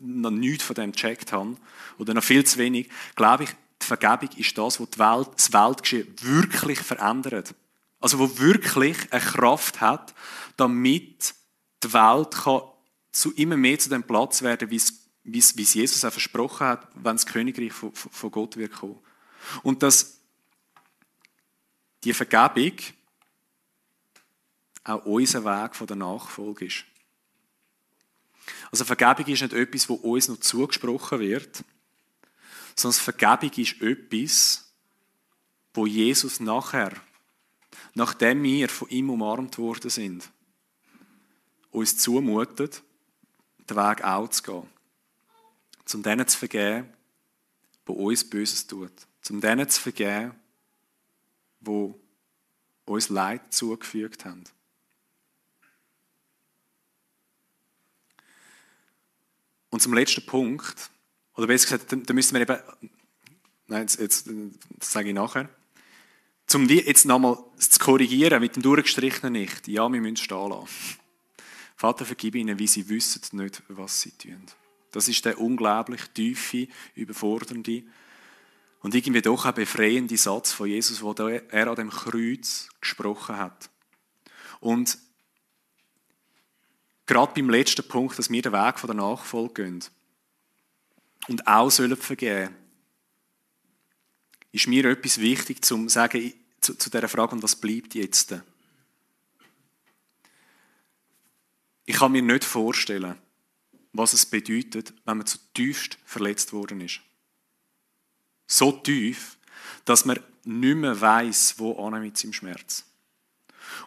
noch 0.00 0.30
nichts 0.30 0.64
von 0.64 0.74
dem 0.74 0.92
gecheckt 0.92 1.32
habe, 1.32 1.58
oder 1.98 2.14
noch 2.14 2.24
viel 2.24 2.46
zu 2.46 2.56
wenig, 2.56 2.88
glaube 3.14 3.44
ich, 3.44 3.50
die 3.82 3.86
Vergebung 3.86 4.30
ist 4.38 4.56
das, 4.56 4.80
was 4.80 4.88
die 4.88 4.98
Welt, 4.98 5.28
das 5.36 5.52
Weltgeschehen 5.52 6.14
wirklich 6.22 6.78
verändert. 6.78 7.54
Also 8.00 8.18
wo 8.18 8.38
wirklich 8.38 8.96
eine 9.10 9.20
Kraft 9.20 9.82
hat, 9.82 10.14
damit 10.56 11.34
die 11.84 11.92
Welt 11.92 12.30
kann 12.30 12.62
zu 13.12 13.34
immer 13.34 13.58
mehr 13.58 13.78
zu 13.78 13.90
dem 13.90 14.02
Platz 14.02 14.40
werden, 14.40 14.70
wie 14.70 14.76
es, 14.76 14.94
wie 15.24 15.38
es, 15.38 15.74
Jesus 15.74 16.06
auch 16.06 16.12
versprochen 16.12 16.66
hat, 16.66 16.88
wenn 16.94 17.16
das 17.16 17.26
Königreich 17.26 17.72
von, 17.72 17.92
von 17.92 18.30
Gott 18.30 18.56
wird 18.56 18.72
kommen. 18.72 18.98
Und 19.62 19.82
dass 19.82 20.20
die 22.04 22.14
Vergebung 22.14 22.72
auch 24.84 25.04
unser 25.04 25.44
Weg 25.44 25.76
von 25.76 25.86
der 25.86 25.96
Nachfolge 25.96 26.66
ist. 26.66 26.84
Also 28.70 28.84
Vergebung 28.84 29.26
ist 29.26 29.42
nicht 29.42 29.52
etwas, 29.52 29.88
wo 29.88 29.94
uns 29.94 30.28
noch 30.28 30.40
zugesprochen 30.40 31.20
wird, 31.20 31.64
sondern 32.74 33.00
Vergebung 33.00 33.52
ist 33.56 33.80
etwas, 33.82 34.72
wo 35.74 35.86
Jesus 35.86 36.40
nachher, 36.40 36.92
nachdem 37.94 38.42
wir 38.42 38.68
von 38.68 38.88
ihm 38.88 39.10
umarmt 39.10 39.58
worden 39.58 39.90
sind, 39.90 40.30
uns 41.70 41.98
zumutet, 41.98 42.82
den 43.68 43.76
Weg 43.76 44.02
auch 44.02 44.28
zu 44.28 44.42
gehen. 44.42 44.68
Um 45.92 46.02
denen 46.02 46.26
zu 46.26 46.38
vergeben, 46.38 46.88
die 47.90 48.02
uns 48.02 48.28
Böses 48.28 48.66
tut. 48.66 48.92
Um 49.28 49.40
denen 49.40 49.68
zu 49.68 49.80
vergeben, 49.80 50.34
die 51.60 51.94
uns 52.86 53.08
Leid 53.08 53.52
zugefügt 53.52 54.24
haben. 54.24 54.44
Und 59.70 59.80
zum 59.80 59.94
letzten 59.94 60.26
Punkt, 60.26 60.90
oder 61.36 61.46
besser 61.46 61.78
gesagt, 61.78 62.08
da 62.08 62.12
müssen 62.12 62.34
wir 62.34 62.40
eben, 62.42 62.58
nein, 63.68 63.82
jetzt, 63.82 64.00
jetzt 64.00 64.28
das 64.78 64.92
sage 64.92 65.08
ich 65.08 65.14
nachher, 65.14 65.48
um 66.52 66.68
jetzt 66.68 67.04
nochmal 67.06 67.38
zu 67.56 67.78
korrigieren 67.78 68.40
mit 68.40 68.56
dem 68.56 68.62
durchgestrichenen 68.62 69.32
Nicht. 69.32 69.68
Ja, 69.68 69.88
wir 69.88 70.00
müssen 70.00 70.16
stehen 70.16 70.50
lassen. 70.50 70.68
Vater, 71.76 72.04
vergib 72.04 72.34
ihnen, 72.34 72.58
wie 72.58 72.66
sie 72.66 72.88
wissen 72.88 73.22
nicht, 73.38 73.62
was 73.68 74.00
sie 74.00 74.10
tun. 74.10 74.44
Das 74.90 75.08
ist 75.08 75.24
der 75.24 75.40
unglaublich 75.40 76.02
tiefe, 76.14 76.68
überfordernde 76.94 77.84
und 78.80 78.94
irgendwie 78.94 79.22
doch 79.22 79.46
auch 79.46 79.52
befreiende 79.52 80.16
Satz 80.16 80.52
von 80.52 80.68
Jesus, 80.68 81.02
wo 81.02 81.12
er 81.12 81.68
an 81.68 81.76
dem 81.76 81.90
Kreuz 81.90 82.68
gesprochen 82.80 83.36
hat. 83.36 83.70
Und 84.58 84.98
gerade 87.06 87.34
beim 87.34 87.50
letzten 87.50 87.86
Punkt, 87.86 88.18
dass 88.18 88.30
wir 88.30 88.42
den 88.42 88.52
Weg 88.52 88.78
von 88.78 88.88
der 88.88 88.96
Nachfolge 88.96 89.64
gehen 89.64 89.84
und 91.28 91.46
auch 91.46 91.70
sollen 91.70 91.96
vergeben, 91.96 92.54
ist 94.52 94.66
mir 94.66 94.84
etwas 94.86 95.20
wichtig, 95.20 95.64
zu 95.64 95.88
sagen, 95.88 96.32
zu, 96.60 96.74
zu 96.74 96.90
dieser 96.90 97.08
Frage, 97.08 97.32
und 97.32 97.42
was 97.42 97.56
bleibt 97.56 97.94
jetzt? 97.94 98.34
Ich 101.84 101.96
kann 101.96 102.12
mir 102.12 102.22
nicht 102.22 102.44
vorstellen, 102.44 103.16
was 103.92 104.12
es 104.12 104.26
bedeutet, 104.26 104.92
wenn 105.04 105.18
man 105.18 105.26
zutiefst 105.26 105.98
verletzt 106.04 106.52
worden 106.52 106.80
ist. 106.80 107.00
So 108.46 108.72
tief, 108.72 109.38
dass 109.84 110.04
man 110.04 110.20
nicht 110.44 110.76
mehr 110.76 111.00
weiß, 111.00 111.58
wo 111.58 111.84
an 111.84 112.00
mit 112.00 112.16
seinem 112.16 112.32
Schmerz. 112.32 112.84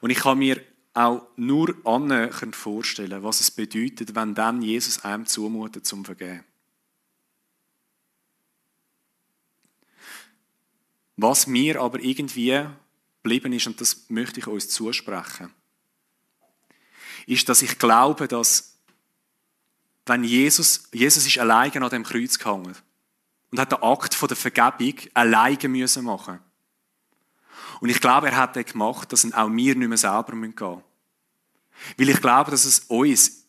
Und 0.01 0.09
ich 0.09 0.19
kann 0.19 0.39
mir 0.39 0.61
auch 0.93 1.27
nur 1.35 1.75
annähernd 1.85 2.55
vorstellen, 2.55 3.23
was 3.23 3.41
es 3.41 3.49
bedeutet, 3.49 4.15
wenn 4.15 4.35
dann 4.35 4.61
Jesus 4.61 5.03
einem 5.03 5.25
zumutet 5.25 5.85
zum 5.85 6.05
Vergehen. 6.05 6.43
Was 11.15 11.47
mir 11.47 11.81
aber 11.81 11.99
irgendwie 11.99 12.65
geblieben 13.21 13.53
ist, 13.53 13.67
und 13.67 13.79
das 13.79 14.09
möchte 14.09 14.39
ich 14.39 14.47
uns 14.47 14.69
zusprechen, 14.69 15.53
ist, 17.25 17.47
dass 17.47 17.61
ich 17.61 17.79
glaube, 17.79 18.27
dass 18.27 18.72
wenn 20.05 20.23
Jesus, 20.23 20.89
Jesus 20.91 21.25
ist 21.25 21.37
alleine 21.37 21.81
an 21.81 21.89
dem 21.89 22.03
Kreuz 22.03 22.37
gehangen 22.37 22.75
und 23.51 23.59
hat 23.59 23.71
den 23.71 23.81
Akt 23.81 24.19
der 24.21 24.37
Vergebung 24.37 24.95
alleine 25.13 25.67
müssen 25.67 26.05
machen. 26.05 26.39
Und 27.79 27.89
ich 27.89 27.99
glaube, 27.99 28.27
er 28.27 28.37
hat 28.37 28.55
das 28.55 28.65
gemacht, 28.65 29.11
dass 29.11 29.31
auch 29.33 29.51
wir 29.51 29.75
nicht 29.75 29.87
mehr 29.87 29.97
selber 29.97 30.31
gehen 30.31 30.53
müssen. 30.55 30.83
Weil 31.97 32.09
ich 32.09 32.21
glaube, 32.21 32.51
dass 32.51 32.65
es 32.65 32.79
uns, 32.81 33.45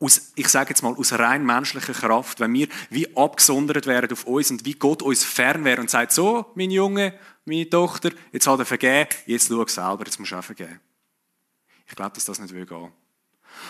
aus, 0.00 0.32
ich 0.34 0.48
sage 0.48 0.70
jetzt 0.70 0.82
mal, 0.82 0.94
aus 0.94 1.12
rein 1.12 1.44
menschlicher 1.46 1.94
Kraft, 1.94 2.40
wenn 2.40 2.52
wir 2.52 2.68
wie 2.90 3.16
abgesondert 3.16 3.86
wären 3.86 4.10
auf 4.12 4.24
uns 4.24 4.50
und 4.50 4.64
wie 4.64 4.74
Gott 4.74 5.02
uns 5.02 5.24
fern 5.24 5.64
wäre 5.64 5.80
und 5.80 5.90
sagt, 5.90 6.12
so, 6.12 6.52
mein 6.54 6.70
Junge, 6.70 7.18
meine 7.44 7.68
Tochter, 7.68 8.10
jetzt 8.32 8.46
hat 8.46 8.58
er 8.58 8.66
vergeben, 8.66 9.08
jetzt 9.26 9.48
schau 9.48 9.66
selber, 9.66 10.04
jetzt 10.04 10.18
musst 10.18 10.32
du 10.32 10.36
auch 10.36 10.44
vergeben. 10.44 10.80
Ich 11.86 11.94
glaube, 11.94 12.12
dass 12.14 12.24
das 12.24 12.38
nicht 12.38 12.54
will 12.54 12.66
gehen. 12.66 12.92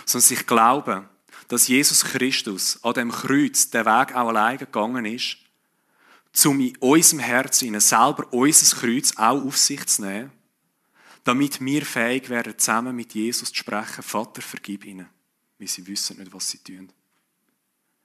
Sondern 0.07 0.33
ich 0.33 0.47
glaube, 0.47 1.09
dass 1.49 1.69
Jesus 1.69 2.05
Christus 2.05 2.83
an 2.83 2.95
dem 2.95 3.11
Kreuz 3.11 3.71
den 3.71 3.85
Weg 3.85 4.15
auch 4.15 4.29
alleine 4.29 4.59
gegangen 4.59 5.05
ist, 5.05 5.37
um 6.45 6.61
in 6.61 6.77
unserem 6.79 7.21
Herzen 7.21 7.79
selber 7.81 8.33
unser 8.33 8.77
Kreuz 8.77 9.17
auch 9.17 9.45
auf 9.45 9.57
sich 9.57 9.87
zu 9.87 10.03
nehmen, 10.03 10.33
damit 11.23 11.61
wir 11.61 11.87
fähig 11.87 12.29
werden, 12.29 12.59
zusammen 12.59 12.95
mit 12.95 13.15
Jesus 13.15 13.51
zu 13.51 13.57
sprechen, 13.57 14.03
Vater, 14.03 14.43
vergib 14.43 14.85
ihnen, 14.85 15.09
weil 15.59 15.69
sie 15.69 15.87
wissen 15.87 16.19
nicht, 16.19 16.33
was 16.33 16.51
sie 16.51 16.59
tun. 16.59 16.93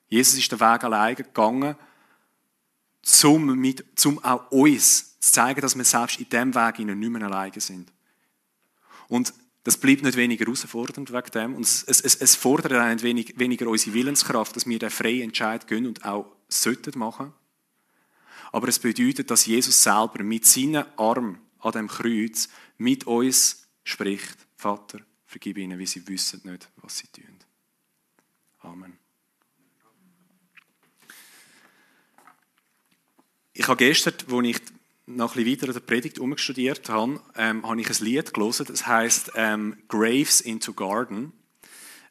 Jesus 0.08 0.38
ist 0.38 0.52
den 0.52 0.60
Weg 0.60 0.84
alleine 0.84 1.15
gegangen, 1.15 1.75
um, 3.23 3.45
mit, 3.60 4.06
um 4.06 4.23
auch 4.23 4.52
uns 4.52 5.19
zu 5.19 5.32
zeigen, 5.32 5.62
dass 5.62 5.78
wir 5.78 5.84
selbst 5.84 6.19
in 6.19 6.30
diesem 6.30 6.56
Weg 6.56 6.80
nicht 6.80 7.10
mehr 7.10 7.23
alleine 7.23 7.60
sind. 7.60 7.91
Und 9.08 9.34
das 9.63 9.78
bleibt 9.78 10.04
nicht 10.04 10.17
weniger 10.17 10.45
herausfordernd 10.45 11.12
wegen 11.12 11.32
dem. 11.32 11.56
Und 11.56 11.63
es, 11.63 11.84
es, 11.84 12.15
es 12.15 12.36
fordert 12.36 12.74
auch 12.74 12.88
nicht 12.88 13.04
wenig, 13.04 13.34
weniger 13.38 13.67
unsere 13.67 13.93
Willenskraft, 13.93 14.56
dass 14.56 14.67
wir 14.67 14.80
den 14.80 14.89
freien 14.89 15.24
Entscheid 15.24 15.67
gehen 15.67 15.86
und 15.86 16.06
auch 16.06 16.26
sollten 16.48 16.98
machen. 16.98 17.34
Aber 18.52 18.67
es 18.67 18.80
bedeutet, 18.80 19.30
dass 19.30 19.45
Jesus 19.45 19.84
selber 19.84 20.24
mit 20.24 20.45
seinen 20.45 20.86
Armen 20.98 21.39
an 21.60 21.72
dem 21.72 21.88
Kreuz 21.88 22.50
mit 22.78 23.06
uns 23.06 23.67
spricht. 23.84 24.38
Vater, 24.56 25.00
vergib 25.26 25.58
ihnen, 25.58 25.78
wie 25.78 25.86
sie 25.86 26.08
wissen 26.08 26.41
nicht, 26.43 26.69
was 26.78 26.98
sie 26.98 27.08
tun. 27.08 27.38
Amen. 28.60 28.98
Ich 33.54 33.67
habe 33.67 33.78
gestern, 33.78 34.13
als 34.13 34.48
ich 34.48 34.62
noch 35.10 35.36
ein 35.36 35.43
bisschen 35.43 35.62
weiter 35.62 35.74
der 35.74 35.80
Predigt 35.80 36.19
umgestudiert 36.19 36.89
habe, 36.89 37.19
ähm, 37.36 37.67
habe 37.67 37.82
ich 37.82 37.89
ein 37.89 38.06
Lied 38.06 38.34
gelesen, 38.34 38.65
das 38.67 38.86
heißt 38.86 39.32
ähm, 39.36 39.78
Graves 39.88 40.41
into 40.41 40.74
Garden. 40.74 41.34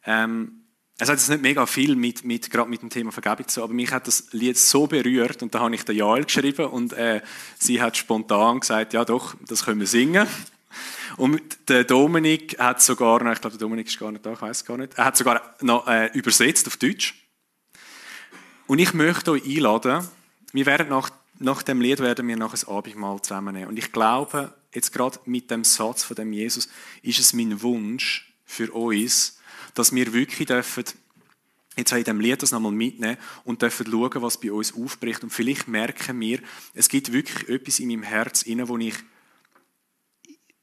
Ähm, 0.04 0.64
es 0.98 1.08
hat 1.08 1.16
jetzt 1.16 1.28
nicht 1.28 1.42
mega 1.42 1.64
viel 1.66 1.94
mit, 1.94 2.24
mit, 2.24 2.50
gerade 2.50 2.68
mit 2.68 2.82
dem 2.82 2.90
Thema 2.90 3.12
Vergebung 3.12 3.46
zu 3.46 3.62
aber 3.62 3.72
mich 3.72 3.92
hat 3.92 4.08
das 4.08 4.32
Lied 4.32 4.58
so 4.58 4.88
berührt 4.88 5.42
und 5.42 5.54
da 5.54 5.60
habe 5.60 5.74
ich 5.74 5.84
der 5.84 5.94
Jael 5.94 6.24
geschrieben 6.24 6.66
und 6.66 6.92
äh, 6.92 7.22
sie 7.58 7.80
hat 7.80 7.96
spontan 7.96 8.60
gesagt, 8.60 8.94
ja 8.94 9.04
doch, 9.04 9.36
das 9.46 9.64
können 9.64 9.80
wir 9.80 9.86
singen. 9.86 10.26
Und 11.16 11.40
der 11.68 11.84
Dominik 11.84 12.58
hat 12.58 12.82
sogar, 12.82 13.20
ich 13.32 13.40
glaube 13.40 13.56
der 13.56 13.66
Dominik 13.66 13.86
ist 13.86 13.98
gar 13.98 14.10
nicht 14.10 14.26
da, 14.26 14.32
ich 14.32 14.42
weiß 14.42 14.64
gar 14.64 14.76
nicht, 14.76 14.98
er 14.98 15.04
hat 15.04 15.16
sogar 15.16 15.54
noch 15.60 15.86
äh, 15.86 16.10
übersetzt 16.14 16.66
auf 16.66 16.76
Deutsch. 16.76 17.14
Und 18.66 18.80
ich 18.80 18.92
möchte 18.92 19.30
euch 19.30 19.44
einladen, 19.44 20.06
wir 20.52 20.66
werden 20.66 20.88
nach 20.88 21.10
nach 21.38 21.62
dem 21.62 21.80
Lied 21.80 22.00
werden 22.00 22.26
wir 22.26 22.36
noch 22.36 22.54
ein 22.54 22.68
Abendmahl 22.68 23.20
zusammennehmen. 23.22 23.68
Und 23.68 23.78
ich 23.78 23.92
glaube, 23.92 24.54
jetzt 24.74 24.92
gerade 24.92 25.18
mit 25.24 25.50
dem 25.50 25.64
Satz 25.64 26.02
von 26.02 26.16
dem 26.16 26.32
Jesus, 26.32 26.68
ist 27.02 27.18
es 27.18 27.32
mein 27.32 27.62
Wunsch 27.62 28.32
für 28.44 28.72
uns, 28.72 29.38
dass 29.74 29.94
wir 29.94 30.12
wirklich 30.12 30.48
dürfen, 30.48 30.84
jetzt 31.76 31.92
in 31.92 32.04
dem 32.04 32.20
Lied 32.20 32.42
das 32.42 32.50
nochmal 32.50 32.72
mitnehmen 32.72 33.18
und 33.44 33.62
dürfen 33.62 33.86
schauen, 33.86 34.22
was 34.22 34.40
bei 34.40 34.50
uns 34.50 34.74
aufbricht. 34.74 35.22
Und 35.22 35.30
vielleicht 35.30 35.68
merken 35.68 36.18
wir, 36.20 36.40
es 36.74 36.88
gibt 36.88 37.12
wirklich 37.12 37.48
etwas 37.48 37.78
in 37.78 37.88
meinem 37.88 38.02
Herz, 38.02 38.44
wo 38.46 38.76
ich 38.78 38.94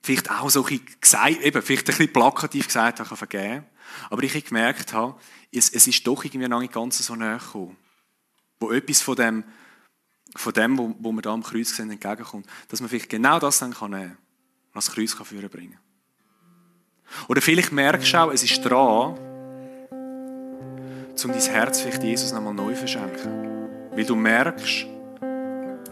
vielleicht 0.04 0.30
auch 0.30 0.50
so 0.50 0.64
ein 0.66 0.70
bisschen, 0.70 1.00
gesagt, 1.00 1.42
eben, 1.42 1.62
vielleicht 1.62 1.88
ein 1.88 1.98
bisschen 1.98 2.14
plakativ 2.14 2.68
gesagt 2.68 3.00
habe, 3.00 3.16
vergeben. 3.16 3.66
Aber 4.10 4.24
ich 4.24 4.34
habe 4.34 4.42
gemerkt 4.42 4.94
es, 5.52 5.70
es 5.70 5.88
ist 5.88 6.06
doch 6.06 6.24
irgendwie 6.26 6.48
noch 6.50 6.60
nicht 6.60 6.74
ganz 6.74 6.98
so 6.98 7.16
näher 7.16 7.38
gekommen. 7.38 7.78
Wo 8.60 8.72
etwas 8.72 9.02
von 9.02 9.16
dem, 9.16 9.44
von 10.36 10.54
dem, 10.54 10.78
wo, 10.78 10.96
wo 11.00 11.12
wir 11.12 11.22
da 11.22 11.34
am 11.34 11.44
Kreuz 11.44 11.76
sehen, 11.76 11.92
entgegenkommt, 11.92 12.48
dass 12.68 12.82
man 12.82 12.90
vielleicht 12.90 13.10
genau 13.10 13.40
das 13.40 13.60
dann 13.60 13.74
kann 13.74 13.92
nehmen 13.92 14.12
und 14.12 14.76
das 14.76 14.92
Kreuz 14.92 15.16
kann 15.16 15.26
führen 15.26 15.50
bringen. 15.50 15.78
Oder 17.28 17.42
vielleicht 17.42 17.72
merkst 17.72 18.14
du 18.14 18.18
auch, 18.18 18.32
es 18.32 18.44
ist 18.44 18.60
dran, 18.62 19.18
um 21.24 21.32
dein 21.32 21.42
Herz 21.42 21.82
vielleicht 21.82 22.04
Jesus 22.04 22.32
nochmal 22.34 22.54
neu 22.54 22.76
verschenken. 22.76 23.46
Weil 23.92 24.06
du 24.06 24.16
merkst, 24.16 24.86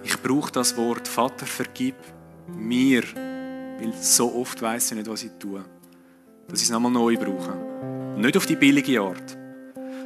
ich 0.03 0.21
brauche 0.21 0.51
das 0.51 0.75
Wort, 0.75 1.07
Vater, 1.07 1.45
vergib 1.45 1.95
mir, 2.47 3.03
weil 3.79 3.93
so 3.93 4.35
oft 4.35 4.61
weiß 4.61 4.91
ich 4.91 4.97
nicht, 4.97 5.09
was 5.09 5.23
ich 5.23 5.31
tue. 5.39 5.63
Dass 6.47 6.59
ich 6.59 6.65
es 6.65 6.71
nochmal 6.71 6.91
neu 6.91 7.15
brauche. 7.15 7.55
Nicht 8.17 8.35
auf 8.35 8.45
die 8.45 8.57
billige 8.57 9.01
Art, 9.01 9.37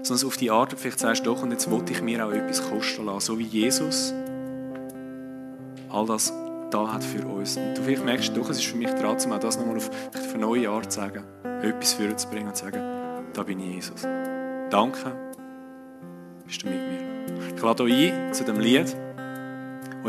sondern 0.08 0.28
auf 0.28 0.38
die 0.38 0.52
Art, 0.52 0.74
vielleicht 0.78 1.00
sagst 1.00 1.26
du 1.26 1.32
doch, 1.32 1.44
und 1.44 1.52
jetzt 1.52 1.70
wollte 1.70 1.94
ich 1.94 2.02
mir 2.02 2.26
auch 2.26 2.32
etwas 2.32 2.68
kosten 2.70 3.06
lassen, 3.06 3.20
so 3.20 3.40
wie 3.40 3.44
Jesus 3.44 4.14
all 5.90 6.06
das 6.06 6.34
da 6.70 6.94
hat 6.94 7.04
für 7.04 7.26
uns. 7.26 7.58
Und 7.58 7.76
du 7.76 7.82
vielleicht 7.84 8.04
merkst, 8.04 8.36
doch, 8.36 8.50
es 8.50 8.58
ist 8.58 8.66
für 8.66 8.78
mich 8.78 8.90
dran, 8.90 9.18
um 9.24 9.32
auch 9.32 9.40
das 9.40 9.58
nochmal 9.58 9.78
auf, 9.78 9.90
eine 10.34 10.42
neue 10.42 10.70
Art 10.70 10.92
zu 10.92 11.00
sagen, 11.00 11.24
etwas 11.62 11.94
für 11.94 12.16
zu 12.16 12.28
bringen 12.30 12.48
und 12.48 12.56
zu 12.56 12.66
sagen, 12.66 12.82
da 13.34 13.44
bin 13.44 13.60
ich 13.60 13.76
Jesus. 13.76 14.02
Danke, 14.70 15.16
bist 16.46 16.64
du 16.64 16.68
mit 16.68 16.78
mir. 16.78 17.56
Ich 17.56 17.62
lade 17.62 17.84
euch 17.84 18.12
ein 18.12 18.34
zu 18.34 18.44
dem 18.44 18.60
Lied, 18.60 18.96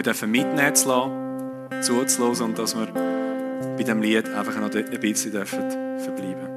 das 0.03 0.21
wir 0.21 0.29
mitnehmen 0.29 0.75
zu 0.75 0.89
lassen, 0.89 1.83
zuzulassen 1.83 2.47
und 2.47 2.59
dass 2.59 2.77
wir 2.77 2.87
bei 2.87 3.83
diesem 3.83 4.03
Lied 4.03 4.29
einfach 4.31 4.57
noch 4.57 4.75
ein 4.75 5.01
bisschen 5.01 5.33
verbleiben 5.33 6.35
dürfen. 6.35 6.48